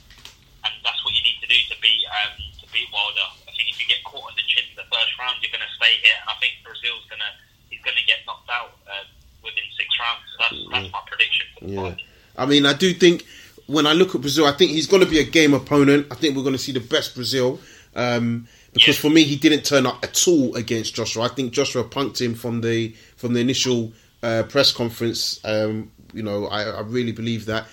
[0.64, 3.28] and that's what you need to do to beat um, to beat Wilder.
[3.48, 5.64] I think if you get caught on the chin in the first round, you're going
[5.64, 6.16] to stay here.
[6.20, 7.32] And I think Breazeale's going to
[7.72, 9.04] he's going to get knocked out uh,
[9.40, 10.24] within six rounds.
[10.36, 11.46] That's that's my prediction.
[11.56, 11.80] For the Yeah.
[11.96, 12.00] fight.
[12.36, 13.24] I mean, I do think
[13.66, 16.06] when I look at Breazeale, I think he's going to be a game opponent.
[16.10, 17.58] I think we're going to see the best Breazeale.
[17.94, 19.02] Um, because Yeah.
[19.02, 21.24] for me, he didn't turn up at all against Joshua.
[21.24, 25.40] I think Joshua punked him from the from the initial uh, press conference.
[25.44, 27.66] Um, you know, I, I really believe that.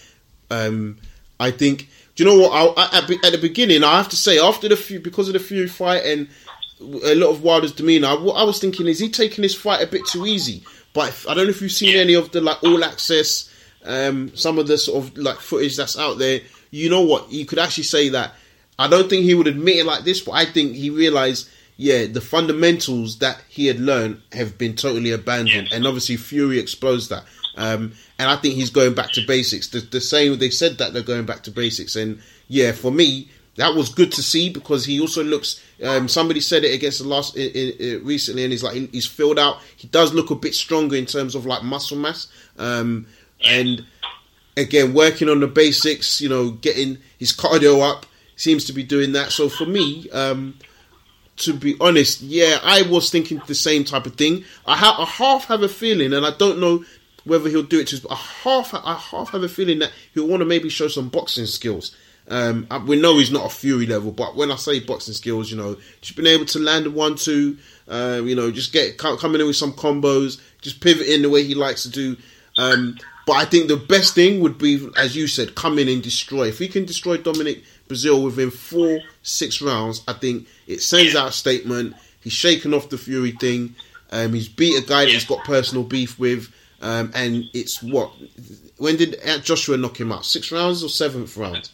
[0.50, 0.98] Um,
[1.40, 1.90] I think.
[2.16, 2.78] Do you know what?
[2.78, 5.40] I, at, at the beginning, I have to say, after the few, because of the
[5.40, 6.28] Fury fight and
[6.82, 9.88] a lot of Wilder's demeanor, I, I was thinking, is he taking this fight a
[9.88, 10.64] bit too easy?
[10.94, 12.02] But if, I don't know if you've seen Yeah.
[12.02, 13.52] any of the like all access
[13.88, 17.32] um, some of the sort of like footage that's out there, you know what?
[17.32, 18.34] You could actually say that.
[18.78, 22.06] I don't think he would admit it like this, but I think he realized, yeah,
[22.06, 27.24] the fundamentals that he had learned have been totally abandoned, and obviously Fury exposed that.
[27.56, 29.70] Um, and I think he's going back to basics.
[29.70, 33.30] The, the same they said that they're going back to basics, and yeah, for me,
[33.58, 35.62] that was good to see because he also looks.
[35.84, 39.60] Um, somebody said it against the last recently, and he's like he's filled out.
[39.76, 43.08] He does look a bit stronger in terms of like muscle mass, um,
[43.44, 43.86] and
[44.56, 46.22] again working on the basics.
[46.22, 48.06] You know, getting his cardio up.
[48.36, 49.32] Seems to be doing that.
[49.32, 50.60] So for me, um,
[51.38, 54.44] to be honest, yeah, I was thinking the same type of thing.
[54.66, 56.84] I, ha- I half have a feeling, and I don't know
[57.24, 58.08] whether he'll do it to.
[58.10, 61.46] I half, I half have a feeling that he'll want to maybe show some boxing
[61.46, 61.96] skills.
[62.30, 65.58] Um, we know he's not a Fury level, but when I say boxing skills, you
[65.58, 69.48] know, just being able to land a one-two, uh, you know, just get coming in
[69.48, 72.18] with some combos, just pivoting the way he likes to do.
[72.58, 76.02] Um, but I think the best thing would be, as you said, come in and
[76.02, 76.48] destroy.
[76.48, 81.30] If he can destroy Dominic Breazeale within four, six rounds, I think it sends out
[81.30, 81.96] a statement.
[82.22, 83.76] He's shaken off the Fury thing.
[84.14, 86.48] Um, he's beat a guy that he's got personal beef with,
[86.82, 88.14] um, and it's what?
[88.78, 90.26] When did Joshua knock him out?
[90.26, 91.70] Six rounds or seventh round?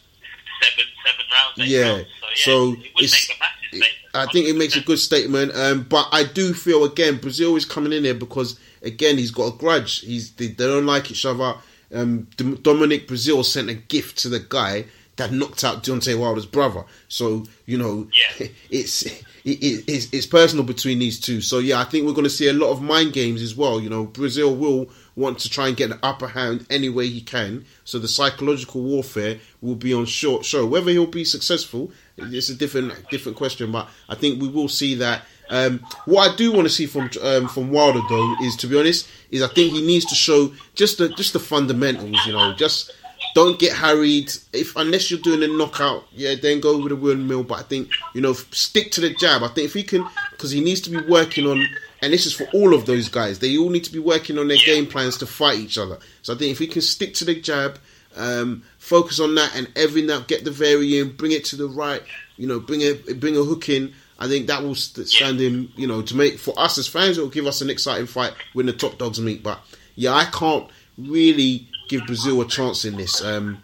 [0.60, 1.70] seven seven rounds.
[1.70, 1.88] yeah.
[1.92, 2.06] Rounds.
[2.34, 3.30] So, yeah, so it it's.
[3.72, 7.56] It, I think it makes a good statement, um, but I do feel again Breazeale
[7.56, 10.00] is coming in there because again he's got a grudge.
[10.00, 11.54] He's they, they don't like each other.
[11.92, 16.84] Um, Dominic Breazeale sent a gift to the guy that knocked out Deontay Wilder's brother.
[17.08, 18.08] So you know,
[18.40, 18.48] yeah.
[18.70, 21.40] it's it, it's it's personal between these two.
[21.40, 23.80] So yeah, I think we're going to see a lot of mind games as well.
[23.80, 27.20] You know, Breazeale will want to try and get an upper hand any way he
[27.20, 27.64] can.
[27.84, 30.66] So the psychological warfare will be on short show.
[30.66, 33.70] Whether he'll be successful, it's a different different question.
[33.70, 35.22] But I think we will see that.
[35.50, 38.78] Um, what I do want to see from um, from Wilder though is, to be
[38.78, 42.24] honest, is I think he needs to show just the just the fundamentals.
[42.26, 42.92] You know, just
[43.34, 44.32] don't get harried.
[44.52, 47.44] If unless you're doing a knockout, yeah, then go with a windmill.
[47.44, 49.42] But I think you know, stick to the jab.
[49.42, 51.66] I think if he can, because he needs to be working on,
[52.00, 53.40] and this is for all of those guys.
[53.40, 55.98] They all need to be working on their game plans to fight each other.
[56.22, 57.78] So I think if he can stick to the jab,
[58.16, 61.66] um, focus on that, and every now get the vary in, bring it to the
[61.66, 62.02] right.
[62.36, 63.92] You know, bring a bring a hook in.
[64.18, 65.72] I think that will stand him.
[65.76, 68.32] You know, to make for us as fans, it will give us an exciting fight
[68.52, 69.42] when the top dogs meet.
[69.42, 69.60] But
[69.96, 73.22] yeah, I can't really give Breazeale a chance in this.
[73.22, 73.58] Um,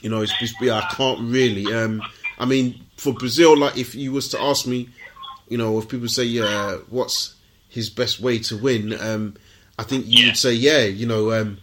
[0.00, 1.72] you know, it's, yeah, I can't really.
[1.72, 2.02] Um,
[2.38, 4.88] I mean, for Breazeale, like if you was to ask me,
[5.48, 7.34] you know, if people say, yeah, what's
[7.68, 8.98] his best way to win?
[9.00, 9.36] Um,
[9.78, 10.26] I think you yeah.
[10.26, 11.58] would say, yeah, you know, um,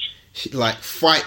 [0.52, 1.24] like fight,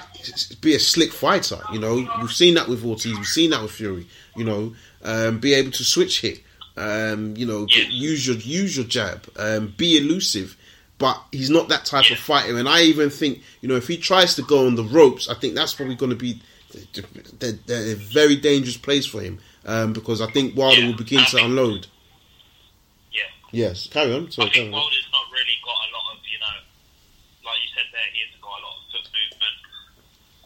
[0.61, 1.59] be a slick fighter.
[1.71, 4.07] You know, we've seen that with Ortiz, we've seen that with Fury.
[4.35, 6.41] You know, um, be able to switch hit.
[6.75, 7.85] Um, you know, yeah.
[7.87, 9.25] use your use your jab.
[9.37, 10.57] Um, be elusive
[10.97, 12.57] but he's not that type of fighter.
[12.57, 15.35] And I even think, you know, if he tries to go on the ropes, I
[15.35, 16.41] think that's probably going to be
[16.73, 21.25] a very dangerous place for him um, because I think Wilder yeah, will begin I
[21.25, 21.87] to mean, unload.
[23.11, 23.27] Yeah.
[23.51, 23.87] Yes.
[23.87, 24.31] Carry on.
[24.31, 26.55] Sorry, I think Wilder's not really got a lot of, you know,
[27.43, 29.57] like you said there, he hasn't got a lot of foot movement.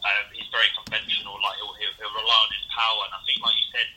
[0.02, 1.38] Um, he's very conventional.
[1.38, 3.88] Like he'll, he'll, he'll rely on his power, and I think, like you said,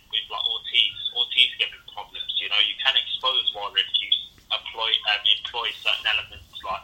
[0.84, 2.32] Ortiz, Ortiz giving problems.
[2.40, 4.10] You know, you can expose Wilder if you
[4.52, 6.84] employ um, employ certain elements like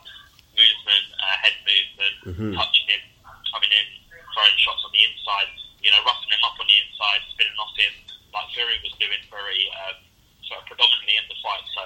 [0.55, 2.51] movement, uh, head movement, mm-hmm.
[2.55, 3.03] touching him,
[3.51, 3.87] coming in,
[4.31, 5.51] throwing shots on the inside.
[5.83, 7.95] You know, roughing him up on the inside, spinning off him,
[8.35, 9.99] like Fury was doing very um,
[10.43, 11.63] sort of predominantly in the fight.
[11.75, 11.83] So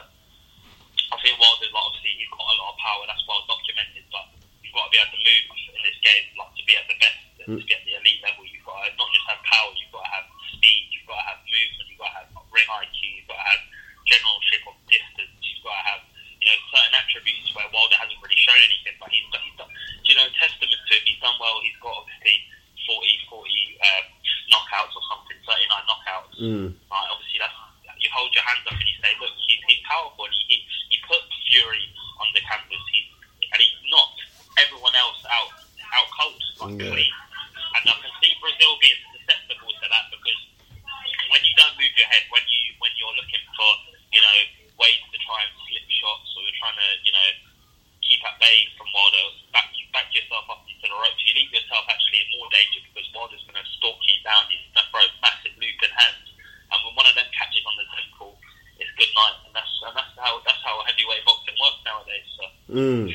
[1.14, 3.06] I think Wilder's like, obviously he's got a lot of power.
[3.06, 4.34] That's well documented, but
[4.66, 5.44] you've got to be able to move
[5.78, 7.58] in this game, like to be at the best, mm.
[7.62, 8.42] to be at the elite level.
[8.50, 10.28] You've got to not just have power, you've got to have
[10.64, 13.48] speed, you've got to have movement, you've got to have ring IQ, you've got to
[13.52, 13.62] have
[14.08, 16.04] generalship of distance you've got to have
[16.40, 19.72] you know certain attributes where Wilder hasn't really shown anything, but he's, he's done,
[20.08, 21.04] you know, testament to him.
[21.04, 21.60] He's done well.
[21.64, 22.36] He's got obviously
[22.88, 23.48] 40, 40
[23.80, 24.06] um,
[24.52, 26.36] knockouts or something, 39 knockouts.
[26.40, 26.68] Mm.
[26.92, 27.56] Like, obviously, that's
[28.04, 30.28] you hold your hands up and you say, look, he's, he's powerful.
[30.28, 30.58] And he, he
[30.92, 31.88] he put Fury
[32.20, 32.84] on the canvas.
[32.92, 33.08] He
[33.56, 34.20] and he knocked
[34.60, 35.52] everyone else out
[35.96, 36.44] out cold.
[36.60, 37.80] Like, yeah.
[37.80, 40.42] And I can see Breazeale being susceptible to that because
[41.34, 43.70] when you don't move your head, when you when you're looking for
[44.14, 44.40] you know
[44.78, 47.30] ways to try and slip shots or you're trying to, you know,
[48.02, 51.86] keep at bay from Wilder, back, back yourself up into the ropes, you leave yourself
[51.90, 54.50] actually in more danger because Wilder's going to stalk you down.
[54.50, 56.28] He's going to throw massive looping hands.
[56.74, 58.32] And when one of them catches on the temple,
[58.82, 59.38] it's good night.
[59.46, 62.28] And that's, and that's how that's how heavyweight boxing works nowadays.
[62.36, 62.44] So.
[62.74, 63.06] Mm.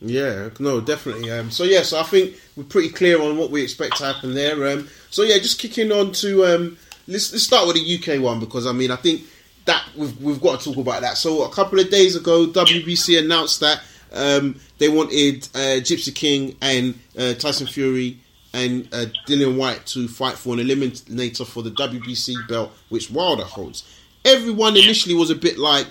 [0.00, 1.30] Yeah, no, definitely.
[1.30, 4.32] Um, so yeah, so I think we're pretty clear on what we expect to happen
[4.32, 4.56] there.
[4.68, 8.38] Um, so yeah, just kicking on to um, let's let's start with the UK one
[8.40, 9.22] because I mean I think
[9.64, 11.18] that we've, we've got to talk about that.
[11.18, 16.56] So a couple of days ago, WBC announced that Um, they wanted uh, Gypsy King
[16.62, 18.16] and uh, Tyson Fury
[18.54, 23.44] and uh, Dillian Whyte to fight for an eliminator for the WBC belt, which Wilder
[23.44, 23.84] holds.
[24.24, 25.88] Everyone initially was a bit like,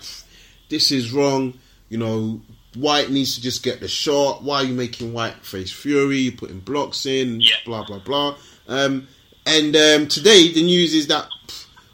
[0.69, 1.53] "This is wrong,"
[1.89, 2.41] you know.
[2.75, 4.43] Whyte needs to just get the shot.
[4.43, 6.17] Why are you making Whyte face Fury?
[6.17, 7.55] You putting blocks in, Yeah.
[7.65, 8.35] blah blah blah.
[8.67, 9.07] Um,
[9.47, 11.27] and um, today the news is that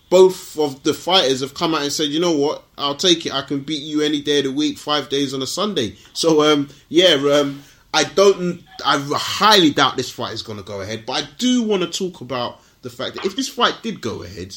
[0.10, 3.34] both of the fighters have come out and said, you know what, I'll take it.
[3.34, 5.96] I can beat you any day of the week, five days on a Sunday.
[6.13, 7.63] So um, yeah, um,
[7.94, 8.63] I don't.
[8.86, 11.06] I highly doubt this fight is going to go ahead.
[11.06, 14.24] But I do want to talk about the fact that if this fight did go
[14.24, 14.56] ahead,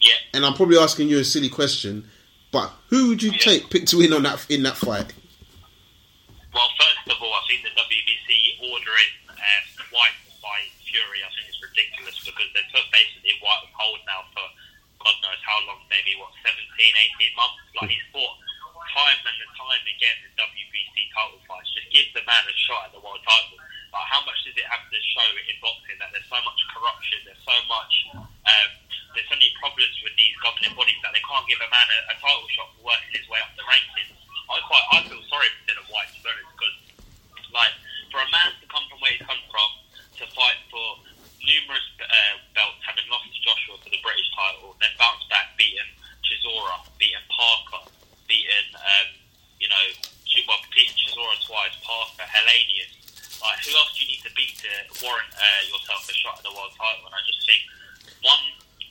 [0.00, 0.12] Yeah.
[0.32, 2.04] and I'm probably asking you a silly question,
[2.50, 3.38] but who would you Yeah.
[3.38, 5.12] take pick to win on that in that fight?
[6.52, 11.28] Well, first of all, I think the WBC ordering um, Whyte to fight Fury, I
[11.34, 11.43] think
[11.74, 14.46] ridiculous because they took basically Whyte on hold now for
[15.02, 17.60] God knows how long, maybe what 17, 18 months.
[17.76, 18.40] Like he's fought
[18.94, 21.68] time and time again in WBC title fights.
[21.76, 23.58] Just give the man a shot at the world title.
[23.92, 27.20] Like how much does it have to show in boxing that there's so much corruption,
[27.28, 28.70] there's so much, um,
[29.12, 31.98] there's so many problems with these governing bodies that they can't give a man a,
[32.10, 34.14] a title shot for working his way up the rankings.
[34.48, 36.76] I quite, I feel sorry for Dillian Whyte to be honest, because
[37.52, 37.74] like
[38.08, 39.70] for a man to come from where he's come from
[40.16, 41.02] to fight for
[41.44, 45.90] numerous uh, belts, having lost to Joshua for the British title, then bounce back, beating
[46.22, 47.90] Chisora, beating Parker,
[48.30, 49.08] beating um,
[49.58, 49.84] you know,
[50.30, 52.94] Ch- well, beating Chisora twice, Parker, Helenius.
[53.42, 54.70] Like who else do you need to beat to
[55.04, 57.04] warrant uh, yourself a shot at the world title?
[57.10, 57.60] And I just think
[58.24, 58.40] one,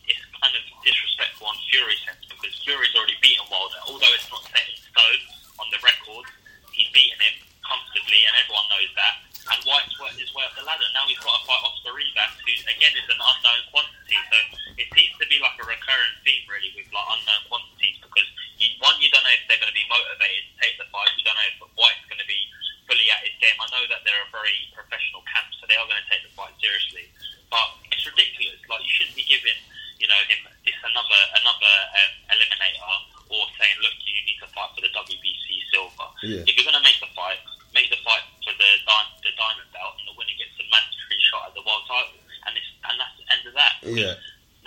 [0.05, 4.43] it's kind of disrespectful on Fury's sense because Fury's already beaten Wilder, although it's not
[4.51, 5.21] set in stone
[5.57, 6.27] on the record.
[6.75, 9.15] He's beaten him comfortably, and everyone knows that.
[9.43, 10.85] And Whyte's worked his way up the ladder.
[10.95, 14.15] Now he's got to fight Oscar Rivas, who again is an unknown quantity.
[14.31, 14.37] So
[14.79, 17.97] it seems to be like a recurrent theme, really, with like unknown quantities.
[17.99, 18.29] Because
[18.61, 21.11] you, one, you don't know if they're going to be motivated to take the fight.
[21.19, 22.39] You don't know if Whyte's going to be
[22.87, 23.55] fully at his game.
[23.59, 26.31] I know that they're a very professional camp, so they are going to take the
[26.39, 27.11] fight seriously.
[27.51, 28.63] But it's ridiculous.
[28.71, 29.59] Like you shouldn't be giving,
[29.99, 32.95] you know, him this another another um, eliminator
[33.27, 36.07] or saying, look, you need to fight for the WBC silver.
[36.23, 36.47] Yeah.
[36.47, 37.39] If you're going to make the fight,
[37.73, 41.19] make the fight for the di- the diamond belt, and the winner gets a mandatory
[41.31, 43.73] shot at the world title, and it's and that's the end of that.
[43.85, 44.13] Yeah.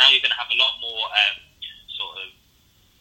[0.01, 1.37] Now you're going to have a lot more um,
[1.95, 2.29] sort of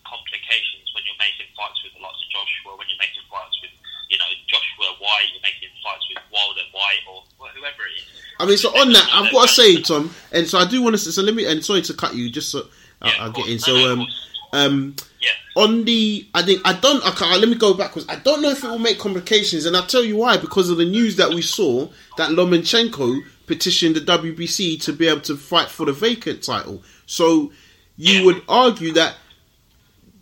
[0.06, 3.74] complications when you're making fights with the likes of Joshua, when you're making fights with
[4.12, 8.06] you know Joshua Whyte, you're making fights with Wilder Whyte or wh- whoever it is.
[8.46, 10.96] I mean, so on that, I've got to say, Tom, and so I do want
[10.96, 11.12] to.
[11.12, 12.68] So let me, and sorry to cut you, just so
[13.04, 13.60] Yeah, I'll, I'll get in.
[13.60, 14.08] So No, no, of um,
[14.54, 15.30] um, Yeah.
[15.64, 17.06] on the, I think I don't.
[17.08, 18.08] Okay, let me go backwards.
[18.08, 20.38] I don't know if it will make complications, and I'll tell you why.
[20.38, 25.22] Because of the news that we saw that Lomachenko petitioned the WBC to be able
[25.22, 26.84] to fight for the vacant title.
[27.06, 27.52] So
[27.98, 28.26] you Yeah.
[28.26, 29.16] would argue that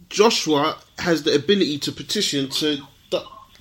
[0.10, 2.80] Joshua has the ability to petition to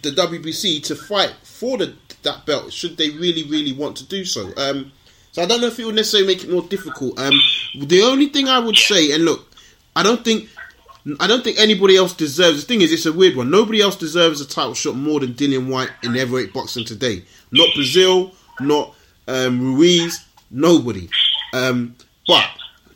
[0.03, 2.73] the WBC to fight for the that belt.
[2.73, 4.53] Should they really, really want to do so?
[4.57, 4.93] Um,
[5.33, 7.19] so I don't know if it would necessarily make it more difficult.
[7.19, 7.39] Um,
[7.75, 9.51] the only thing I would say, and look,
[9.97, 10.49] I don't think.
[11.19, 12.61] I don't think anybody else deserves.
[12.61, 13.51] The thing is, it's a weird one.
[13.51, 17.25] Nobody else deserves a title shot more than Dillian Whyte in heavyweight boxing today.
[17.51, 18.95] Not Breazeale, not
[19.27, 21.09] um, Ruiz, nobody.
[21.53, 21.97] Um,
[22.29, 22.49] but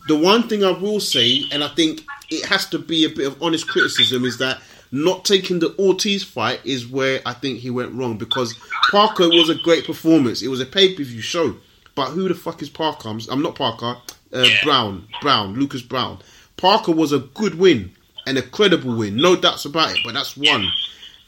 [0.07, 3.27] the one thing I will say, and I think it has to be a bit
[3.27, 4.61] of honest criticism, is that
[4.92, 8.55] not taking the Ortiz fight is where I think he went wrong because
[8.90, 10.42] Parker was a great performance.
[10.42, 11.57] It was a pay per view show,
[11.94, 13.09] but who the fuck is Parker?
[13.09, 13.96] I'm, I'm not Parker.
[14.33, 14.57] Uh, Yeah.
[14.64, 16.18] Browne, Browne, Lucas Browne.
[16.57, 17.92] Parker was a good win
[18.27, 19.99] and a credible win, no doubts about it.
[20.05, 20.66] But that's one.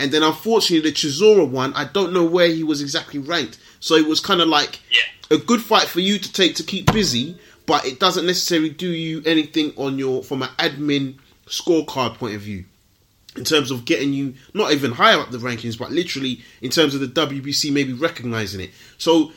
[0.00, 3.58] And then unfortunately, the Chisora one, I don't know where he was exactly ranked.
[3.80, 5.36] So it was kind of like Yeah.
[5.36, 8.88] a good fight for you to take to keep busy, but it doesn't necessarily do
[8.88, 11.16] you anything on your from an admin
[11.46, 12.64] scorecard point of view.
[13.38, 16.94] In terms of getting you not even higher up the rankings, but literally in terms
[16.94, 18.70] of the WBC maybe recognizing it.
[18.98, 19.32] So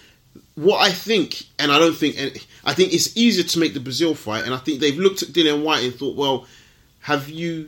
[0.55, 2.17] what I think, and I don't think,
[2.65, 5.29] I think it's easier to make the Breazeale fight, and I think they've looked at
[5.29, 6.45] Dillian Whyte and thought, well,
[7.01, 7.67] have you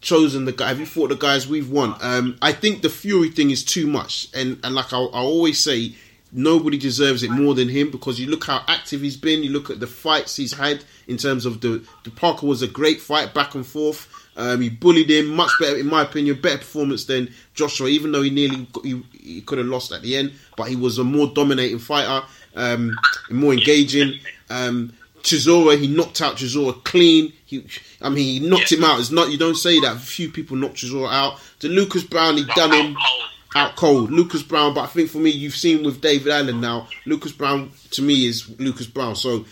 [0.00, 0.68] chosen the guy?
[0.68, 1.94] Have you fought the guys we've won?
[2.00, 5.58] Um, I think the Fury thing is too much, and and like I, I always
[5.58, 5.94] say,
[6.32, 9.42] nobody deserves it more than him because you look how active he's been.
[9.42, 12.68] You look at the fights he's had in terms of the the Parker was a
[12.68, 14.08] great fight back and forth.
[14.40, 17.88] Um, he bullied him much better, in my opinion, better performance than Joshua.
[17.88, 20.76] Even though he nearly got, he, he could have lost at the end, but he
[20.76, 22.24] was a more dominating fighter,
[22.56, 22.96] um,
[23.30, 24.18] more engaging.
[24.48, 27.32] Um, he knocked out Chisora clean.
[27.44, 27.66] He,
[28.00, 28.78] I mean, he knocked Yeah.
[28.78, 29.00] him out.
[29.00, 30.00] It's not you don't say that.
[30.00, 31.38] Few people knocked Chisora out.
[31.60, 32.96] The Lucas Browne, he done him
[33.54, 34.10] out cold.
[34.10, 36.88] Lucas Browne, but I think for me, you've seen with David Allen now.
[37.04, 39.14] Lucas Browne to me is Lucas Browne.
[39.16, 39.44] So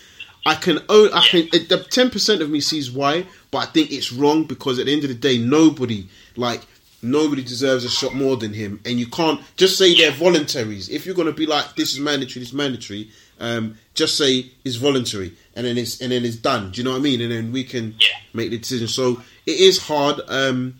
[0.48, 1.12] I can own.
[1.12, 1.48] I can.
[1.50, 4.92] The ten percent of me sees why, but I think it's wrong because at the
[4.92, 6.62] end of the day, nobody like
[7.02, 10.88] nobody deserves a shot more than him, and you can't just say they're voluntaries.
[10.88, 14.50] If you're going to be like, this is mandatory, this is mandatory, um, just say
[14.64, 16.70] it's voluntary, and then it's and then it's done.
[16.70, 17.20] Do you know what I mean?
[17.20, 18.16] And then we can Yeah.
[18.32, 18.88] make the decision.
[18.88, 20.20] So it is hard.
[20.28, 20.78] Um,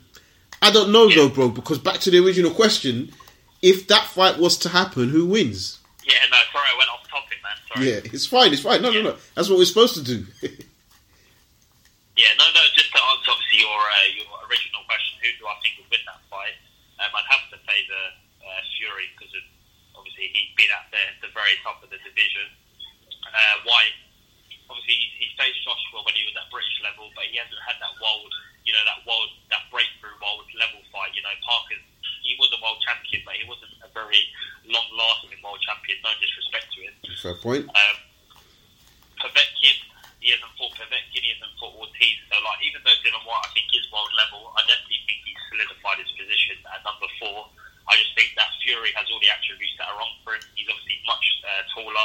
[0.63, 3.13] I don't know though, bro, because back to the original question:
[3.63, 5.79] if that fight was to happen, who wins?
[6.05, 7.53] Yeah, no, sorry, I went off topic, man.
[7.83, 8.53] Yeah, it's fine.
[8.53, 8.83] It's fine.
[8.83, 9.15] No, no, no.
[9.35, 10.27] That's what we're supposed to do.
[12.19, 12.63] Yeah, no, no.
[12.75, 16.03] Just to answer obviously your uh, your original question, who do I think would win
[16.11, 16.59] that fight?
[16.99, 18.03] Um, I'd have to say the
[18.43, 19.31] uh, Fury because
[19.95, 22.51] obviously he's been at the, the very top of the division.
[23.23, 23.95] Uh, Whyte,
[24.67, 27.79] obviously he, he faced Joshua when he was at British level, but he hasn't had
[27.79, 28.35] that world,
[28.67, 31.15] you know, that world, that breakthrough world level fight.
[31.15, 31.87] You know, Parker's
[32.29, 34.21] he was a world champion, but he wasn't a very
[34.69, 35.97] long-lasting world champion.
[36.05, 36.95] No disrespect to him.
[37.17, 37.65] Fair point.
[37.73, 37.97] Um,
[39.19, 39.77] Povetkin,
[40.21, 42.19] he hasn't fought Povetkin, he hasn't fought Ortiz.
[42.31, 45.41] So, like, even though Dillian Whyte, I think, is world level, I definitely think he's
[45.51, 47.49] solidified his position at number four.
[47.89, 50.45] I just think that Fury has all the attributes that are wrong for him.
[50.53, 51.97] He's obviously much uh, taller,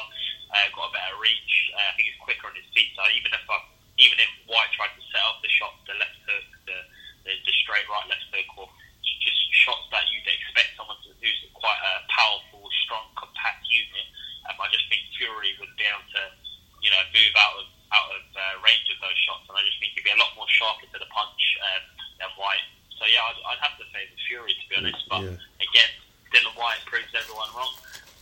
[0.55, 1.53] uh, got a better reach.
[1.75, 2.95] Uh, I think he's quicker on his feet.
[2.95, 3.57] So even if I,
[3.99, 6.79] even if Whyte tried to set up the shot, the left hook, the
[7.27, 8.67] the, the straight right left hook, or
[9.23, 14.07] just shots that you'd expect someone to who's quite a powerful, strong, compact unit,
[14.51, 16.23] um, I just think Fury would be able to,
[16.83, 19.79] you know, move out of out of uh, range of those shots, and I just
[19.83, 21.43] think he'd be a lot more sharper to the punch
[21.75, 21.83] um,
[22.23, 22.63] than Whyte.
[22.99, 24.99] So yeah, I'd, I'd have to say the Fury to be honest.
[25.07, 25.39] But Yeah.
[25.63, 25.91] again,
[26.35, 27.71] Dillian Whyte proves everyone wrong.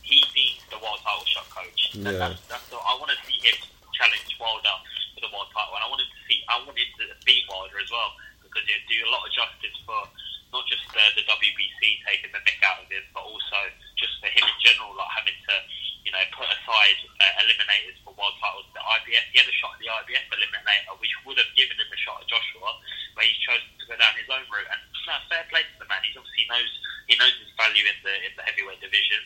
[0.06, 1.94] He needs the world title shot coach.
[1.98, 2.22] And Yeah.
[2.22, 3.58] That's, that's the, I want to see him
[3.98, 4.76] challenge Wilder
[5.18, 7.90] for the world title, and I wanted to see I wanted to beat Wilder as
[7.90, 10.04] well because he'd do a lot of justice for
[10.52, 13.56] not just uh, the WBC taking the nick out of him, but also
[13.96, 15.54] just for him in general, like having to
[16.04, 18.68] you know put aside uh, eliminators for world titles.
[18.76, 21.88] The IBF, he had a shot at the IBF eliminator, which would have given him
[21.88, 22.68] a shot at Joshua,
[23.16, 24.68] but he's chosen to go down his own route.
[24.68, 26.04] And no, fair play to the man.
[26.04, 26.68] He obviously knows
[27.08, 29.22] he knows his value in the in the heavyweight division.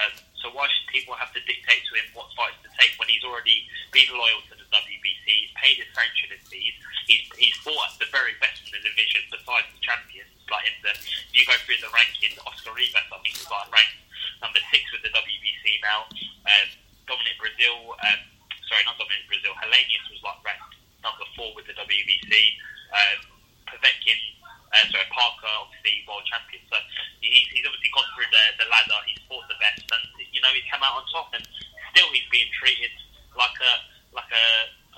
[0.00, 3.10] Um, so why should people have to dictate to him what fights to take when
[3.12, 5.26] he's already been loyal to the WBC?
[5.28, 6.72] He's paid his sanctioning fees.
[7.04, 10.30] He's he's fought at the very best in the division besides the champions.
[10.48, 13.68] Like in the if you go through the rankings, Oscar Rivas I think is like
[13.74, 13.98] ranked
[14.40, 16.08] number six with the WBC now.
[16.48, 16.68] Um,
[17.04, 18.20] Dominic Breazeale, um,
[18.72, 19.58] sorry, not Dominic Breazeale.
[19.60, 20.72] Helenius was like ranked
[21.04, 22.32] number four with the WBC.
[22.94, 23.18] Um,
[23.68, 24.18] Povetkin,
[24.74, 26.62] uh, sorry, Parker, obviously world champion.
[26.70, 26.76] So
[27.22, 28.98] he's, he's obviously gone through the, the ladder.
[29.06, 30.04] He's fought the best, and
[30.34, 31.30] you know he's come out on top.
[31.34, 31.44] And
[31.94, 32.90] still, he's being treated
[33.38, 33.72] like a
[34.14, 34.46] like a,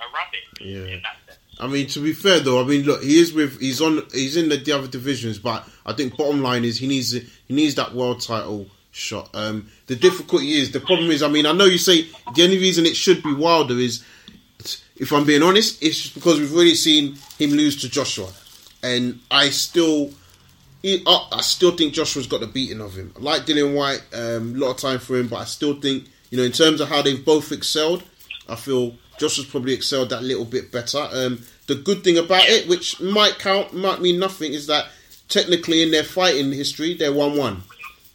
[0.01, 0.97] a rabbit Yeah.
[0.97, 1.41] in that sense.
[1.61, 4.37] I mean, to be fair though, I mean, look, he is with he's on he's
[4.37, 7.75] in the, the other divisions, but I think bottom line is he needs he needs
[7.75, 9.29] that world title shot.
[9.33, 12.57] Um, the difficulty is the problem is, I mean, I know you say the only
[12.57, 14.03] reason it should be Wilder is,
[14.95, 18.29] if I'm being honest, it's because we've already seen him lose to Joshua,
[18.81, 20.11] and I still.
[20.85, 23.13] I, still think Joshua's got the beating of him.
[23.15, 26.09] I like Dillian Whyte, um, a lot of time for him, but I still think,
[26.29, 28.03] you know, in terms of how they've both excelled,
[28.49, 31.07] I feel Joshua's probably excelled that little bit better.
[31.11, 34.87] Um, the good thing about it, which might count, might mean nothing, is that
[35.29, 37.63] technically in their fighting history, they're one-one.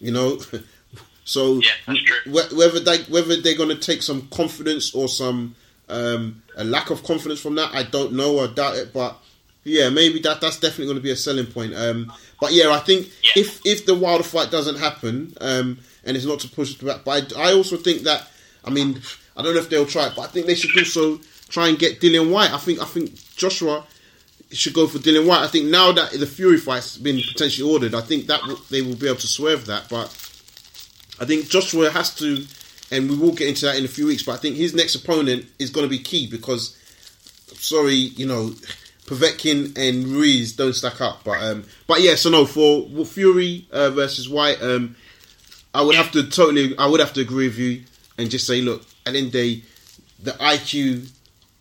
[0.01, 0.39] You know,
[1.25, 2.33] so Yeah, that's true.
[2.33, 5.55] wh- whether they whether they're going to take some confidence or some
[5.89, 8.41] um, a lack of confidence from that, I don't know.
[8.41, 9.17] I doubt it, but
[9.65, 11.75] yeah, maybe that that's definitely going to be a selling point.
[11.75, 13.43] Um, but yeah, I think Yeah.
[13.43, 17.01] if if the Wilder fight doesn't happen, um, and it's not to push it back,
[17.05, 18.29] but I, I also think that
[18.65, 19.01] I mean
[19.39, 21.79] I don't know if they'll try it, but I think they should also try and
[21.79, 22.53] get Dillian Whyte.
[22.53, 23.85] I think I think Joshua
[24.51, 25.45] should go for Dillian Whyte.
[25.45, 28.97] I think now that the Fury fight's been potentially ordered, I think that they will
[28.97, 29.89] be able to swerve that.
[29.89, 30.07] But
[31.21, 32.45] I think Joshua has to,
[32.91, 34.25] and we will get into that in a few weeks.
[34.25, 36.77] But I think his next opponent is going to be key because,
[37.55, 38.55] sorry, you know,
[39.07, 41.23] Povetkin and Ruiz don't stack up.
[41.23, 44.97] But um, but yeah, so no for Fury uh, versus Whyte, um,
[45.73, 47.85] I would have to totally, I would have to agree with you
[48.19, 49.63] and just say, look, at the end of the day,
[50.23, 51.11] the IQ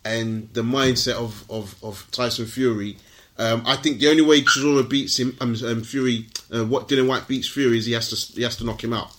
[0.04, 2.96] and the mindset of of, of Tyson Fury.
[3.38, 7.06] Um, I think the only way Chisora beats him, um, um, Fury, uh, what Dillian
[7.08, 9.10] Whyte beats Fury is he has to he has to knock him out.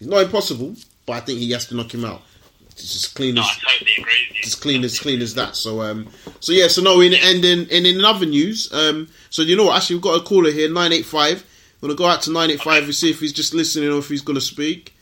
[0.00, 0.74] It's not impossible,
[1.06, 2.22] but I think he has to knock him out.
[2.70, 4.42] It's just clean No, as I totally agree with you.
[4.46, 5.56] as clean as clean as that.
[5.56, 6.08] So um,
[6.40, 9.64] so yeah, so no, in and in and in other news, um, so you know
[9.66, 9.76] what?
[9.76, 11.44] Actually, we've got a caller here, nine eight five.
[11.80, 13.98] We're gonna go out to nine eight five and see if he's just listening or
[13.98, 14.94] if he's gonna speak.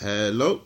[0.00, 0.62] Hello.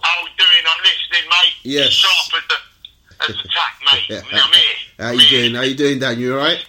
[0.00, 0.64] How we doing?
[0.66, 1.47] I'm listening, mate.
[1.62, 1.90] Yes.
[1.90, 3.80] Sharp as a, as a tack,
[4.10, 4.22] mate.
[4.32, 4.62] I'm here.
[4.98, 5.54] How you doing?
[5.54, 6.18] How you doing, Dan?
[6.18, 6.64] You alright?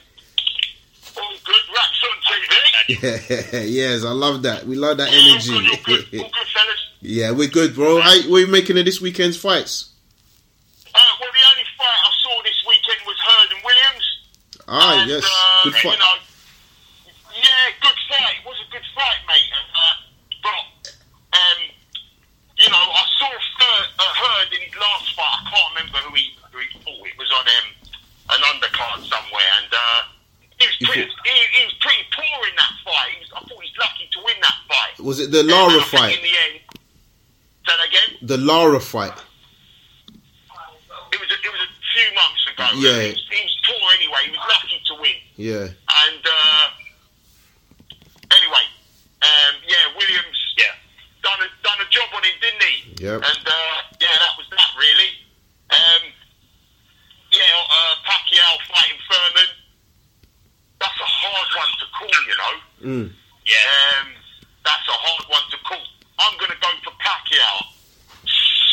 [1.18, 1.56] All good.
[1.76, 3.54] Wraps on TV.
[3.54, 4.66] Yeah, yes, I love that.
[4.66, 5.50] We love that All energy.
[5.52, 6.80] good, all good, all good, fellas.
[7.02, 8.00] yeah, we're good, bro.
[8.02, 9.92] How what are you making of this weekend's fights?
[10.88, 14.06] Uh, well, the only fight I saw this weekend was Hurd and Williams.
[14.68, 16.00] Ah, and, yes, uh, good You fight.
[16.00, 16.16] know,
[25.80, 27.07] remember who he, who he fought.
[27.07, 27.67] It was on um,
[28.36, 30.01] an undercard somewhere, and uh,
[30.59, 33.15] he, was pretty, he, he, was pretty poor in that fight.
[33.23, 34.93] Was, I thought he was lucky to win that fight.
[34.99, 36.17] Was it the Lara fight?
[36.17, 36.59] In the end,
[37.67, 38.27] that again?
[38.27, 39.15] The Lara fight.
[41.11, 42.67] It was, a, it was a few months ago.
[42.75, 43.01] Yeah.
[43.01, 44.21] He was, he was poor anyway.
[44.25, 45.19] He was lucky to win.
[45.36, 45.63] Yeah.
[45.63, 46.65] And uh,
[48.36, 48.65] anyway,
[49.23, 50.38] um, yeah, Williams.
[50.57, 50.75] Yeah
[51.21, 53.03] done a, done a job on him, didn't he?
[53.03, 53.19] Yep.
[53.19, 55.28] And uh, yeah, that was that really.
[55.80, 56.03] Um,
[57.32, 59.49] yeah, uh, Pacquiao fighting Thurman.
[60.80, 62.55] That's a hard one to call, you know.
[62.84, 63.07] Mm.
[63.45, 64.01] Yeah.
[64.01, 64.07] Um,
[64.65, 65.84] that's a hard one to call.
[66.19, 67.55] I'm going to go for Pacquiao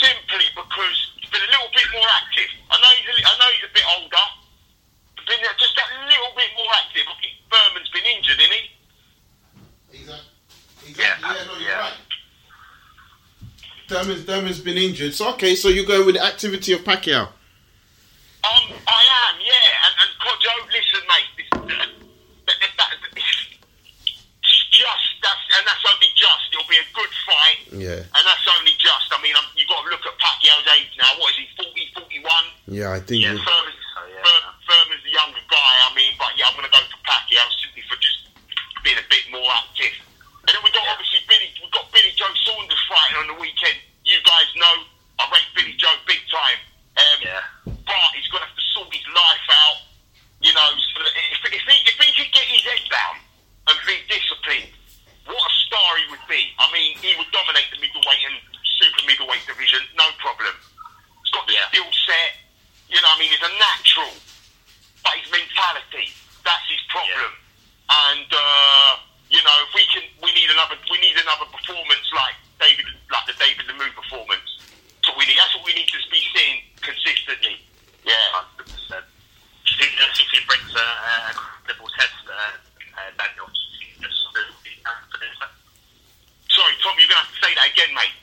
[0.02, 2.50] simply because he's been a little bit more active.
[2.70, 4.26] I know he's a, li- I know he's a bit older,
[5.18, 7.06] but been just that little bit more active.
[7.06, 8.64] I think Thurman's been injured, isn't he?
[10.02, 10.94] Exactly.
[10.96, 11.90] Yeah, Yeah, no, you're yeah.
[11.90, 11.98] right.
[13.88, 15.14] Thurman's, Thurman's been injured.
[15.14, 17.28] So, okay, so you're going with the activity of Pacquiao.
[17.28, 19.84] Um, I am, yeah.
[19.86, 21.30] And, and Kojo, listen, mate.
[21.38, 21.48] This,
[22.46, 26.46] that, that, that, it's just that's and that's only just.
[26.54, 28.00] It'll be a good fight, Yeah.
[28.06, 29.10] and that's only just.
[29.10, 31.10] I mean, um, you've got to look at Pacquiao's age now.
[31.18, 31.46] What is he?
[31.58, 32.30] 40, 41?
[32.70, 33.22] Yeah, I think.
[33.26, 34.22] Yeah Thurman's, So, yeah.
[34.22, 35.72] Fur- Thurman's the younger guy.
[35.82, 38.30] I mean, but yeah, I'm going to go for Pacquiao simply for just
[38.86, 39.94] being a bit more active.
[40.46, 41.50] And then we got obviously Billy.
[41.58, 43.74] We got Billy Joe Saunders fighting on the weekend.
[44.06, 44.86] You guys know
[45.18, 46.60] I rate Billy Joe big time.
[46.94, 47.42] Um, Yeah.
[47.66, 49.82] But he's going to have to sort his life out.
[50.38, 53.16] You know, so that if, if he if he could get his head down
[53.72, 54.68] and be disciplined,
[55.26, 56.52] what a star he would be.
[56.62, 58.36] I mean, he would dominate the middleweight and
[58.78, 60.52] super middleweight division, no problem.
[61.24, 61.66] He's got the Yeah.
[61.72, 62.38] skill set.
[62.92, 64.12] You know, I mean, he's a natural.
[65.02, 66.12] But his mentality,
[66.46, 67.32] that's his problem.
[68.12, 68.92] And uh,
[69.32, 73.24] you know, if we can, we need another, we need another performance like David, like
[73.24, 74.46] the David Lemieux performance.
[75.00, 75.40] That's what we need.
[75.40, 77.56] That's what we need to be seeing consistently.
[78.04, 78.14] Yeah.
[78.36, 79.06] Hundred percent.
[79.66, 81.34] Do you think that if he brings a, a
[81.66, 82.54] credible test, uh,
[82.94, 83.50] uh, Daniel?
[83.50, 85.34] do you think Just really confident?
[86.46, 88.14] Sorry, Tom, you're gonna have to say that again, mate.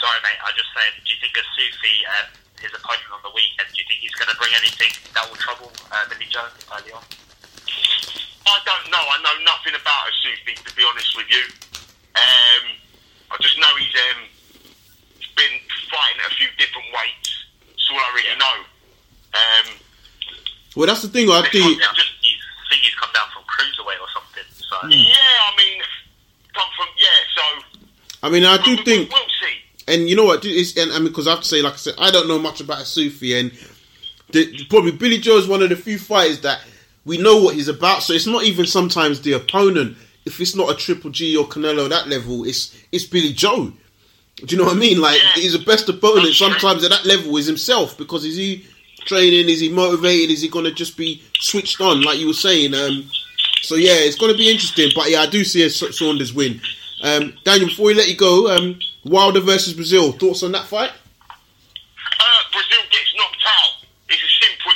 [0.00, 0.40] Sorry, mate.
[0.40, 0.96] I just saying.
[1.04, 2.24] Do you think Isufi, uh,
[2.64, 5.36] his opponent on the weekend, do you think he's going to bring anything that will
[5.36, 7.04] trouble uh, Billy Joe early on?
[8.48, 9.04] I don't know.
[9.12, 11.44] I know nothing about a Sufi, to be honest with you.
[12.16, 12.64] Um,
[13.28, 14.24] I just know he's um,
[15.20, 15.60] he's been
[15.92, 17.28] fighting at a few different weights.
[17.68, 18.40] That's all I really Yeah.
[18.40, 18.56] know.
[19.36, 19.66] Um,
[20.78, 21.28] Well, that's the thing.
[21.28, 21.80] I think.
[21.80, 22.36] not- I just he's,
[22.70, 24.44] think he's come down from cruiserweight or something.
[24.56, 24.90] So hmm.
[24.92, 25.82] yeah, I mean,
[26.54, 27.18] come from yeah.
[27.34, 27.78] So
[28.22, 29.10] I mean, I do we- think.
[29.10, 29.56] we'll see.
[29.92, 30.44] And you know what?
[30.44, 32.38] It's, and I mean, because I have to say, like I said, I don't know
[32.38, 33.50] much about Isufi, and
[34.30, 36.60] the, probably Billy Joe is one of the few fighters that
[37.04, 38.04] we know what he's about.
[38.04, 39.96] So it's not even sometimes the opponent.
[40.26, 43.72] If it's not a Triple G or Canelo that level, it's it's Billy Joe.
[44.36, 45.00] Do you know what I mean?
[45.00, 45.42] Like Yeah.
[45.42, 46.34] he's the best opponent.
[46.34, 48.64] Sometimes at that level is himself because is he
[49.08, 49.48] training?
[49.48, 50.30] Is he motivated?
[50.30, 52.74] Is he going to just be switched on like you were saying?
[52.74, 53.10] Um,
[53.62, 54.90] so yeah, it's going to be interesting.
[54.94, 56.60] But yeah, I do see a Sa- Saunders win.
[57.02, 60.18] Um, Daniel, before we let you go, um, Wilder versus Breazeale.
[60.18, 60.90] Thoughts on that fight?
[60.90, 63.86] Uh, Breazeale gets knocked out.
[64.08, 64.72] It's as simple,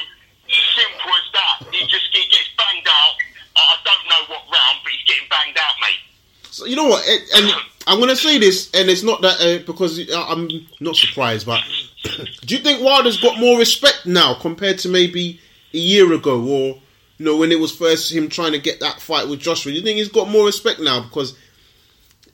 [0.48, 1.74] simple as that.
[1.74, 3.14] He just he gets banged out.
[3.54, 6.11] I don't know what round, but he's getting banged out, mate.
[6.52, 7.06] So you know what?
[7.08, 7.54] And, and
[7.86, 10.48] I'm to say this, and it's not that uh, because I'm
[10.80, 11.60] not surprised, but
[12.46, 15.40] do you think Wilder's got more respect now compared to maybe
[15.74, 16.78] a year ago, or
[17.18, 19.72] you know when it was first him trying to get that fight with Joshua?
[19.72, 21.36] Do you think he's got more respect now because?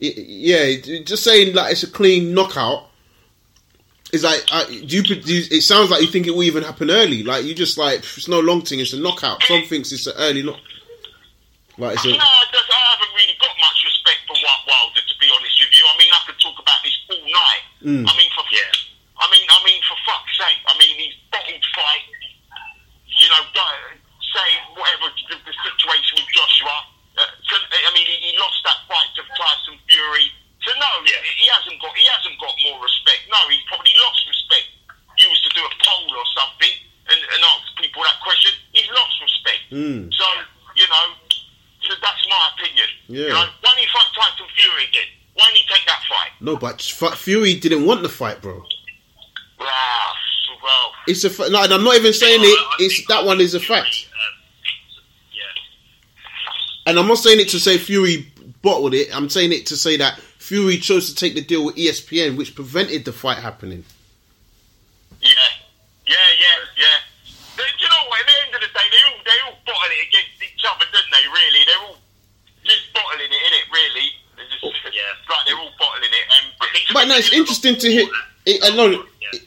[0.00, 2.84] it- Yeah, just saying like it's a clean knockout.
[4.10, 5.44] Is like, uh, do you, do you?
[5.50, 7.22] It sounds like you think it will even happen early.
[7.22, 8.80] Like you just like it's no long thing.
[8.80, 9.42] It's a knockout.
[9.44, 10.56] Some thinks it's an early knock.
[11.76, 15.78] Like it's I haven't really got much respect for Wa- Wilder, to be honest with
[15.78, 15.84] you.
[15.84, 17.62] I mean, I could talk about this all night.
[17.88, 18.04] Mm.
[18.04, 18.68] I mean, for Yeah.
[19.18, 20.60] I mean, I mean, for fuck's sake.
[20.68, 22.04] I mean, he's bottled fight.
[23.08, 23.66] You know, go,
[24.22, 26.76] say whatever the, the situation with Joshua.
[27.18, 30.30] Uh, to, I mean, he, he lost that fight to Tyson Fury.
[30.62, 31.18] So no, Yeah.
[31.24, 33.26] he hasn't got he hasn't got more respect.
[33.32, 34.68] No, he's probably lost respect.
[35.18, 36.74] He used to do a poll or something
[37.10, 38.52] and, and ask people that question.
[38.70, 39.62] He's lost respect.
[39.74, 40.14] Mm.
[40.14, 40.26] So
[40.78, 41.04] you know,
[41.82, 42.86] so that's my opinion.
[43.10, 43.34] Yeah.
[43.34, 45.10] You know, why don't he fight Tyson Fury again?
[45.34, 46.34] Why don't he take that fight?
[46.52, 48.62] No, but Fury didn't want the fight, bro.
[49.58, 51.60] Well, It's a fa- no.
[51.60, 52.82] I'm not even saying Well, it.
[52.84, 54.34] It's that one is a fact, um,
[55.32, 55.42] yeah.
[56.86, 58.30] and I'm not saying it to say Fury
[58.62, 59.08] bottled it.
[59.14, 62.54] I'm saying it to say that Fury chose to take the deal with ESPN, which
[62.54, 63.84] prevented the fight happening.
[65.22, 65.30] yeah,
[66.06, 66.98] yeah, yeah, yeah.
[67.56, 68.20] They, you know what?
[68.20, 70.84] At the end of the day, they all they all bottle it against each other,
[70.92, 71.24] don't they?
[71.28, 71.98] Really, they're all
[72.64, 73.64] just bottling it, innit?
[73.72, 75.12] Really, they're just Yeah.
[75.28, 76.26] like they're all bottling it.
[76.36, 78.06] And I think But no, it's interesting to hear.
[78.46, 79.04] It, I know,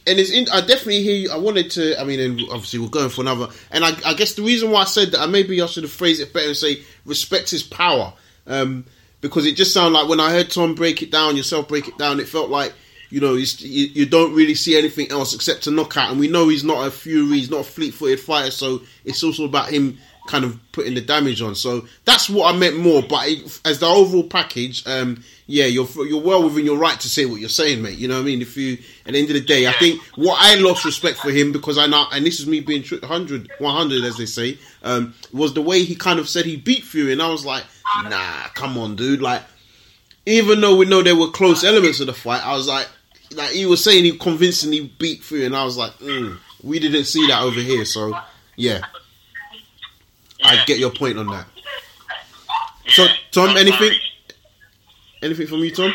[0.07, 0.31] and it's.
[0.31, 1.15] In, I definitely hear.
[1.15, 1.99] You, I wanted to.
[1.99, 3.47] I mean, obviously we're going for another.
[3.71, 6.21] And I, I guess the reason why I said that, maybe I should have phrased
[6.21, 8.13] it better and say respect his power.
[8.47, 8.85] Um,
[9.21, 11.97] because it just sounded like when I heard Tom break it down, yourself break it
[11.97, 12.73] down, it felt like
[13.09, 16.49] you know you, you don't really see anything else except a knockout, and we know
[16.49, 19.97] he's not a Fury, he's not a fleet-footed fighter, so it's also about him
[20.27, 21.55] kind of putting the damage on.
[21.55, 23.01] So that's what I meant more.
[23.01, 23.27] But
[23.65, 27.41] as the overall package, um, yeah, you're you're well within your right to say what
[27.41, 27.97] you're saying, mate.
[27.97, 28.41] You know what I mean?
[28.41, 31.29] If you at the end of the day, I think what I lost respect for
[31.29, 35.13] him because I know, and this is me being 100, 100 as they say, um,
[35.33, 37.65] was the way he kind of said he beat Fury, and I was like,
[38.03, 39.21] nah, come on, dude.
[39.21, 39.41] Like,
[40.25, 42.87] even though we know there were close elements of the fight, I was like,
[43.33, 47.03] like he was saying he convincingly beat Fury, and I was like, mm, we didn't
[47.03, 47.83] see that over here.
[47.83, 48.17] So
[48.55, 48.79] yeah,
[50.45, 51.45] I get your point on that.
[52.87, 53.99] So Tom, anything?
[55.21, 55.93] Anything from you, Tom?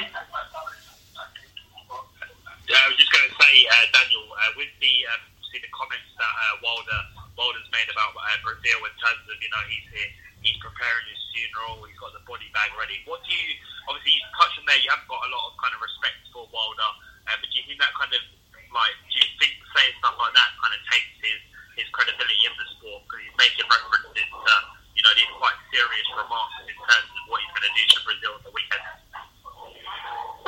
[2.70, 5.18] Yeah, I was just going to say, uh, Daniel, uh, with the um,
[5.50, 7.00] see the comments that uh, Wilder
[7.34, 10.10] Wilder's made about uh, Breazeale in terms of you know he's here,
[10.46, 13.02] he's preparing his funeral, he's got the body bag ready.
[13.02, 13.58] What do you
[13.90, 14.78] obviously you touched on there?
[14.78, 16.90] You haven't got a lot of kind of respect for Wilder,
[17.26, 18.22] uh, but do you think that kind of
[18.70, 21.42] like do you think saying stuff like that kind of takes his
[21.82, 24.54] his credibility in the sport because he's making references to
[24.94, 27.98] you know these quite serious remarks in terms of what he's going to do to
[28.06, 28.86] Breazeale at the weekend?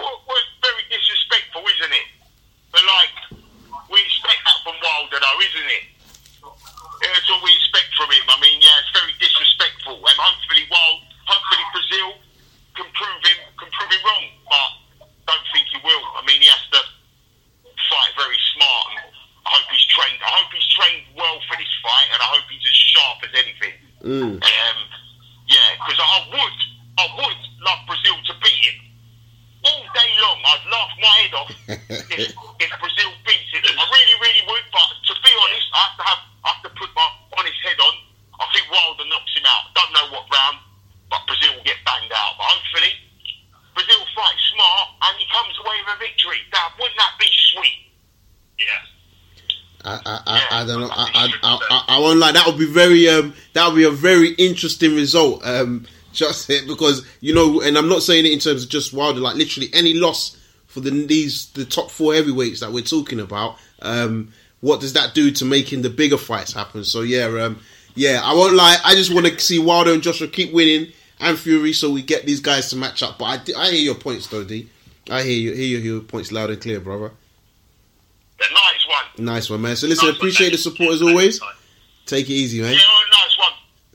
[0.08, 2.08] Well, it's very disrespectful, isn't it?
[2.72, 3.14] But like,
[3.92, 5.84] we expect that from Wilder, though, isn't it?
[6.98, 8.26] That's all we expect from him.
[8.26, 12.16] I mean, yeah, it's very disrespectful, and hopefully, Wild, hopefully Breazeale
[12.74, 14.70] can prove him can prove him wrong, but
[15.26, 16.04] don't think he will.
[16.16, 16.80] I mean, he has to
[17.86, 18.98] fight very smart, and
[19.46, 20.18] I hope he's trained.
[20.22, 23.32] I hope he's trained well for this fight, and I hope he's as sharp as
[23.34, 23.76] anything.
[24.02, 24.34] Mm.
[24.42, 24.78] Um,
[25.46, 26.58] yeah, because I would,
[26.98, 28.78] I would love Breazeale to beat him
[29.64, 30.38] all day long.
[30.44, 33.62] I'd laugh my head off if, if Breazeale beats him.
[33.78, 34.66] I really, really would.
[34.70, 37.78] But to be honest, I have to have, I have to put my honest head
[37.78, 37.94] on.
[38.38, 39.74] I think Wilder knocks him out.
[39.74, 40.58] Don't know what round,
[41.10, 42.38] but Breazeale will get banged out.
[42.38, 42.92] But hopefully,
[43.74, 46.40] Breazeale fights smart and he comes away with a victory.
[46.52, 47.78] Now, wouldn't that be sweet?
[48.58, 48.82] Yeah.
[49.84, 50.90] I, I, I, I don't know.
[50.90, 52.32] I, I, I, I, I won't lie.
[52.32, 53.34] That would be very um.
[53.52, 55.44] That would be a very interesting result.
[55.44, 58.92] Um, just it because you know, and I'm not saying it in terms of just
[58.92, 59.20] Wilder.
[59.20, 60.36] Like literally any loss
[60.68, 63.58] for the these the top four heavyweights that we're talking about.
[63.82, 66.84] Um, what does that do to making the bigger fights happen?
[66.84, 67.60] So yeah, um,
[67.94, 68.20] yeah.
[68.22, 68.76] I won't lie.
[68.84, 72.26] I just want to see Wilder and Joshua keep winning and Fury, so we get
[72.26, 73.18] these guys to match up.
[73.18, 74.68] But I, I hear your points, though, D.
[75.10, 75.52] I hear you.
[75.54, 77.10] Hear your points loud and clear, brother.
[78.38, 79.24] The nice one.
[79.24, 79.76] Nice one, man.
[79.76, 80.52] So listen, Nice appreciate mate.
[80.52, 81.40] the support as always.
[82.06, 82.72] Take it easy, man.
[82.72, 83.52] Yeah, nice one.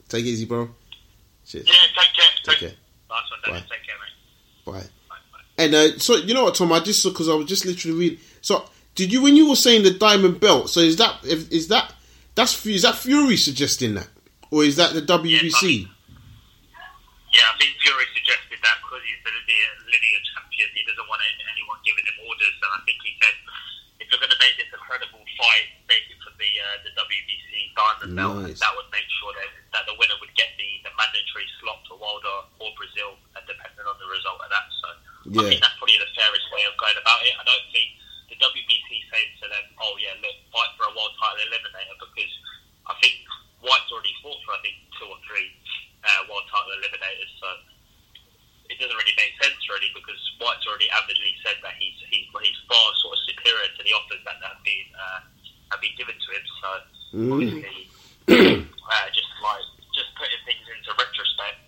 [0.09, 0.69] Take it easy, bro.
[1.45, 1.67] Cheers.
[1.67, 2.25] Yeah, take care.
[2.43, 2.77] Take care.
[3.09, 3.53] Nice one.
[3.53, 3.59] Bye.
[3.61, 3.95] Take care,
[4.75, 4.81] mate.
[4.83, 4.89] Bye.
[5.57, 6.71] And uh, so you know what, Tom?
[6.71, 8.19] I just because I was just literally reading.
[8.41, 10.69] So did you when you were saying the diamond belt?
[10.69, 11.93] So is that if, is that
[12.35, 14.09] that's is that Fury suggesting that,
[14.49, 15.85] or is that the WBC?
[17.33, 21.17] Yeah, I think Fury suggested that because he's the linear, linear champion, he doesn't want
[21.25, 22.53] any- anyone giving him orders.
[22.61, 23.33] And I think he said,
[23.97, 26.93] if you're going to make this a credible fight, make it for the uh, the
[26.93, 28.45] WBC diamond belt.
[28.45, 28.61] Nice.
[28.61, 31.97] That would make sure that, that the winner would get the, the mandatory slot to
[31.97, 34.69] Wilder or Breazeale, uh, depending on the result of that.
[34.77, 34.87] So
[35.23, 37.33] I think that's probably the fairest way of going about it.
[37.39, 37.87] I don't think
[38.29, 42.33] the WBC says to them, oh yeah, look, fight for a world title eliminator because
[42.89, 43.15] I think
[43.63, 45.47] Whyte's already fought for I think two or three
[46.03, 47.31] uh, world title eliminators.
[47.39, 47.47] So
[48.67, 52.59] it doesn't really make sense really because Whyte's already avidly said that he's he's, he's
[52.67, 55.19] far sort of superior to the offers that have been uh,
[55.71, 56.45] have been given to him.
[56.59, 56.69] So
[57.13, 57.29] Mm.
[57.29, 57.77] obviously,
[58.89, 61.61] uh, just like just putting things into retrospect,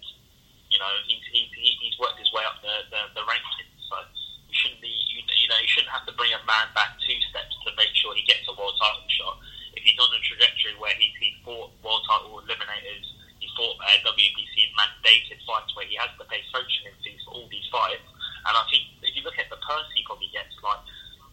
[0.76, 3.72] you know, he's he's he's worked his way up the the, the rankings.
[3.88, 3.96] So
[4.44, 7.16] you shouldn't be you, you know you shouldn't have to bring a man back two
[7.32, 9.40] steps to make sure he gets a world title shot.
[9.72, 13.08] If he's on a trajectory where he's he fought world title eliminators,
[13.40, 17.48] he fought uh, WBC mandated fights where he has to pay sanctioning fees for all
[17.48, 18.04] these fights.
[18.52, 20.84] And I think if you look at the purse he probably gets, like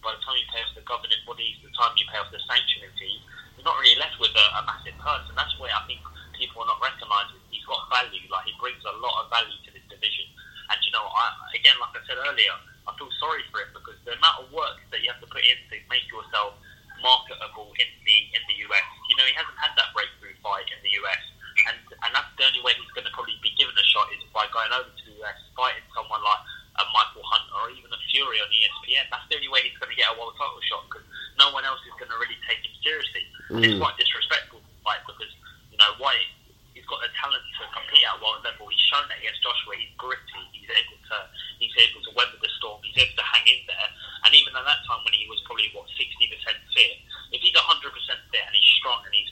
[0.07, 2.39] by the time you pay off the governing bodies, the time you pay off the
[2.47, 3.23] sanctioning fees,
[3.59, 5.27] you're not really left with a, a massive purse.
[5.29, 6.03] And that's where I think
[6.35, 8.27] people are not recognising he's got value.
[8.27, 10.27] Like he brings a lot of value to this division.
[10.75, 12.57] And you know, I, again, like I said earlier,
[12.89, 15.45] I feel sorry for him because the amount of work that you have to put
[15.47, 16.59] in to make yourself
[17.05, 18.89] marketable in the in the US.
[19.11, 21.23] You know, he hasn't had that breakthrough fight in the US,
[21.71, 24.23] and and that's the only way he's going to probably be given a shot is
[24.35, 26.43] by going over to the US, fighting someone like
[26.81, 29.05] a Michael Hunt or even a Fury on E ESPN.
[29.13, 31.05] That's the only way he's going to get a world title shot because
[31.37, 33.25] no one else is going to really take him seriously.
[33.53, 33.85] And it's Mm.
[33.85, 35.31] quite disrespectful, like because
[35.71, 36.33] you know Whyte.
[36.73, 38.65] He's got the talent to compete at world level.
[38.73, 39.77] He's shown that against Joshua.
[39.77, 40.41] He's gritty.
[40.57, 41.17] He's able to.
[41.61, 42.81] He's able to weather the storm.
[42.81, 43.89] He's able to hang in there.
[44.25, 46.97] And even at that time, when he was probably what sixty percent fit,
[47.37, 49.29] if he's hundred percent fit and he's strong and he's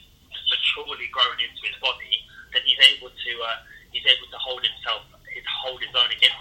[0.52, 2.12] maturely grown into his body,
[2.52, 3.32] then he's able to.
[3.40, 3.56] Uh,
[3.88, 5.08] he's able to hold himself.
[5.32, 6.40] His hold his own against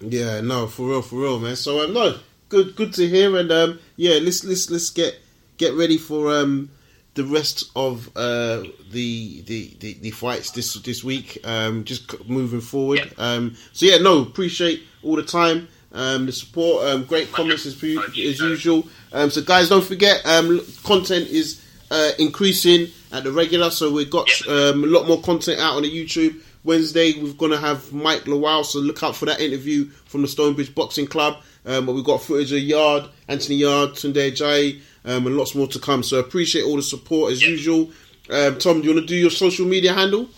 [0.00, 1.56] Yeah, no, for real, for real, man.
[1.56, 2.18] So um, no,
[2.50, 5.18] good, good to hear, and um, yeah, let's let's let's get
[5.56, 6.70] get ready for um
[7.14, 11.38] the rest of uh the the the, the fights this this week.
[11.44, 12.98] Um, just moving forward.
[12.98, 13.24] Yeah.
[13.24, 15.68] Um, so yeah, no, appreciate all the time.
[15.92, 18.86] Um, the support, um, great comments as, pu- Thank you, as usual.
[19.14, 23.70] Um, so guys, don't forget, um, content is uh, increasing at the regular.
[23.70, 26.42] So we've got um, a lot more content out on the YouTube.
[26.66, 30.28] Wednesday, we're going to have Mike Lowell, so look out for that interview from the
[30.28, 31.42] Stonebridge Boxing Club.
[31.64, 35.66] Um, but we've got footage of Yarde, Anthony Yarde, Tunde Ajayi, um, and lots more
[35.68, 36.02] to come.
[36.02, 37.48] So appreciate all the support as Yeah.
[37.48, 37.90] usual.
[38.30, 40.28] Um, Tom, do you want to do your social media handle?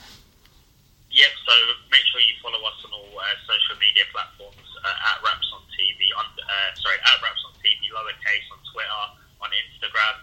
[1.10, 1.52] Yep, so
[1.90, 5.60] make sure you follow us on all uh, social media platforms uh, at Wraps on
[5.72, 9.04] TV, on, uh, sorry, at Wraps on TV, lowercase on Twitter,
[9.40, 10.16] on Instagram.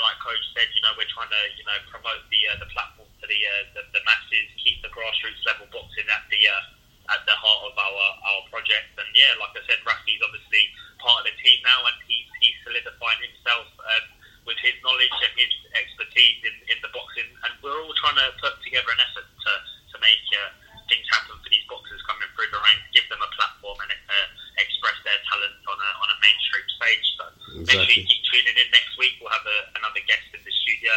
[0.00, 3.08] Like Coach said, you know, we're trying to, you know, promote the uh, the platform
[3.08, 7.22] to the, uh, the the masses, keep the grassroots level boxing at the uh, at
[7.26, 8.94] the heart of our our project.
[8.96, 10.64] And yeah, like I said, Rafi's obviously
[11.02, 14.04] part of the team now, and he's he's solidifying himself um,
[14.46, 17.28] with his knowledge and his expertise in, in the boxing.
[17.48, 19.52] And we're all trying to put together an effort to
[19.92, 20.50] to make uh,
[20.88, 24.26] things happen for these boxers coming through the ranks, give them a platform and uh,
[24.60, 27.06] express their talent on a on a mainstream stage.
[27.16, 27.24] So
[27.64, 29.16] make sure you keep tuning in next week.
[29.20, 30.92] We'll have a, another guest in the studio.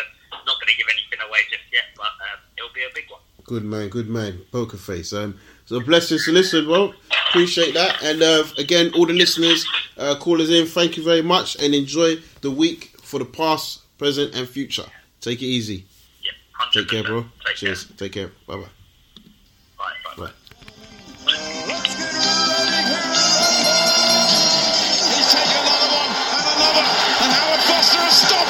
[0.47, 3.21] Not going to give anything away just yet, but um, it'll be a big one.
[3.43, 5.11] Good man, good man, poker face.
[5.11, 6.93] Um, so blessings to listen, bro.
[7.29, 8.01] Appreciate that.
[8.03, 9.65] And uh, again, all the listeners,
[9.97, 14.35] uh, callers in, thank you very much, and enjoy the week for the past, present,
[14.35, 14.85] and future.
[15.19, 15.85] Take it easy.
[16.23, 16.31] Yeah,
[16.73, 17.25] Take care, bro.
[17.45, 17.85] Take Cheers.
[17.85, 17.97] care.
[17.97, 18.31] Take care.
[18.47, 18.57] Bye.
[18.57, 18.80] Bye.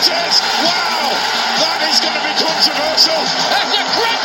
[0.01, 0.41] Sanchez.
[0.65, 1.13] Wow,
[1.61, 4.20] that is going to be controversial.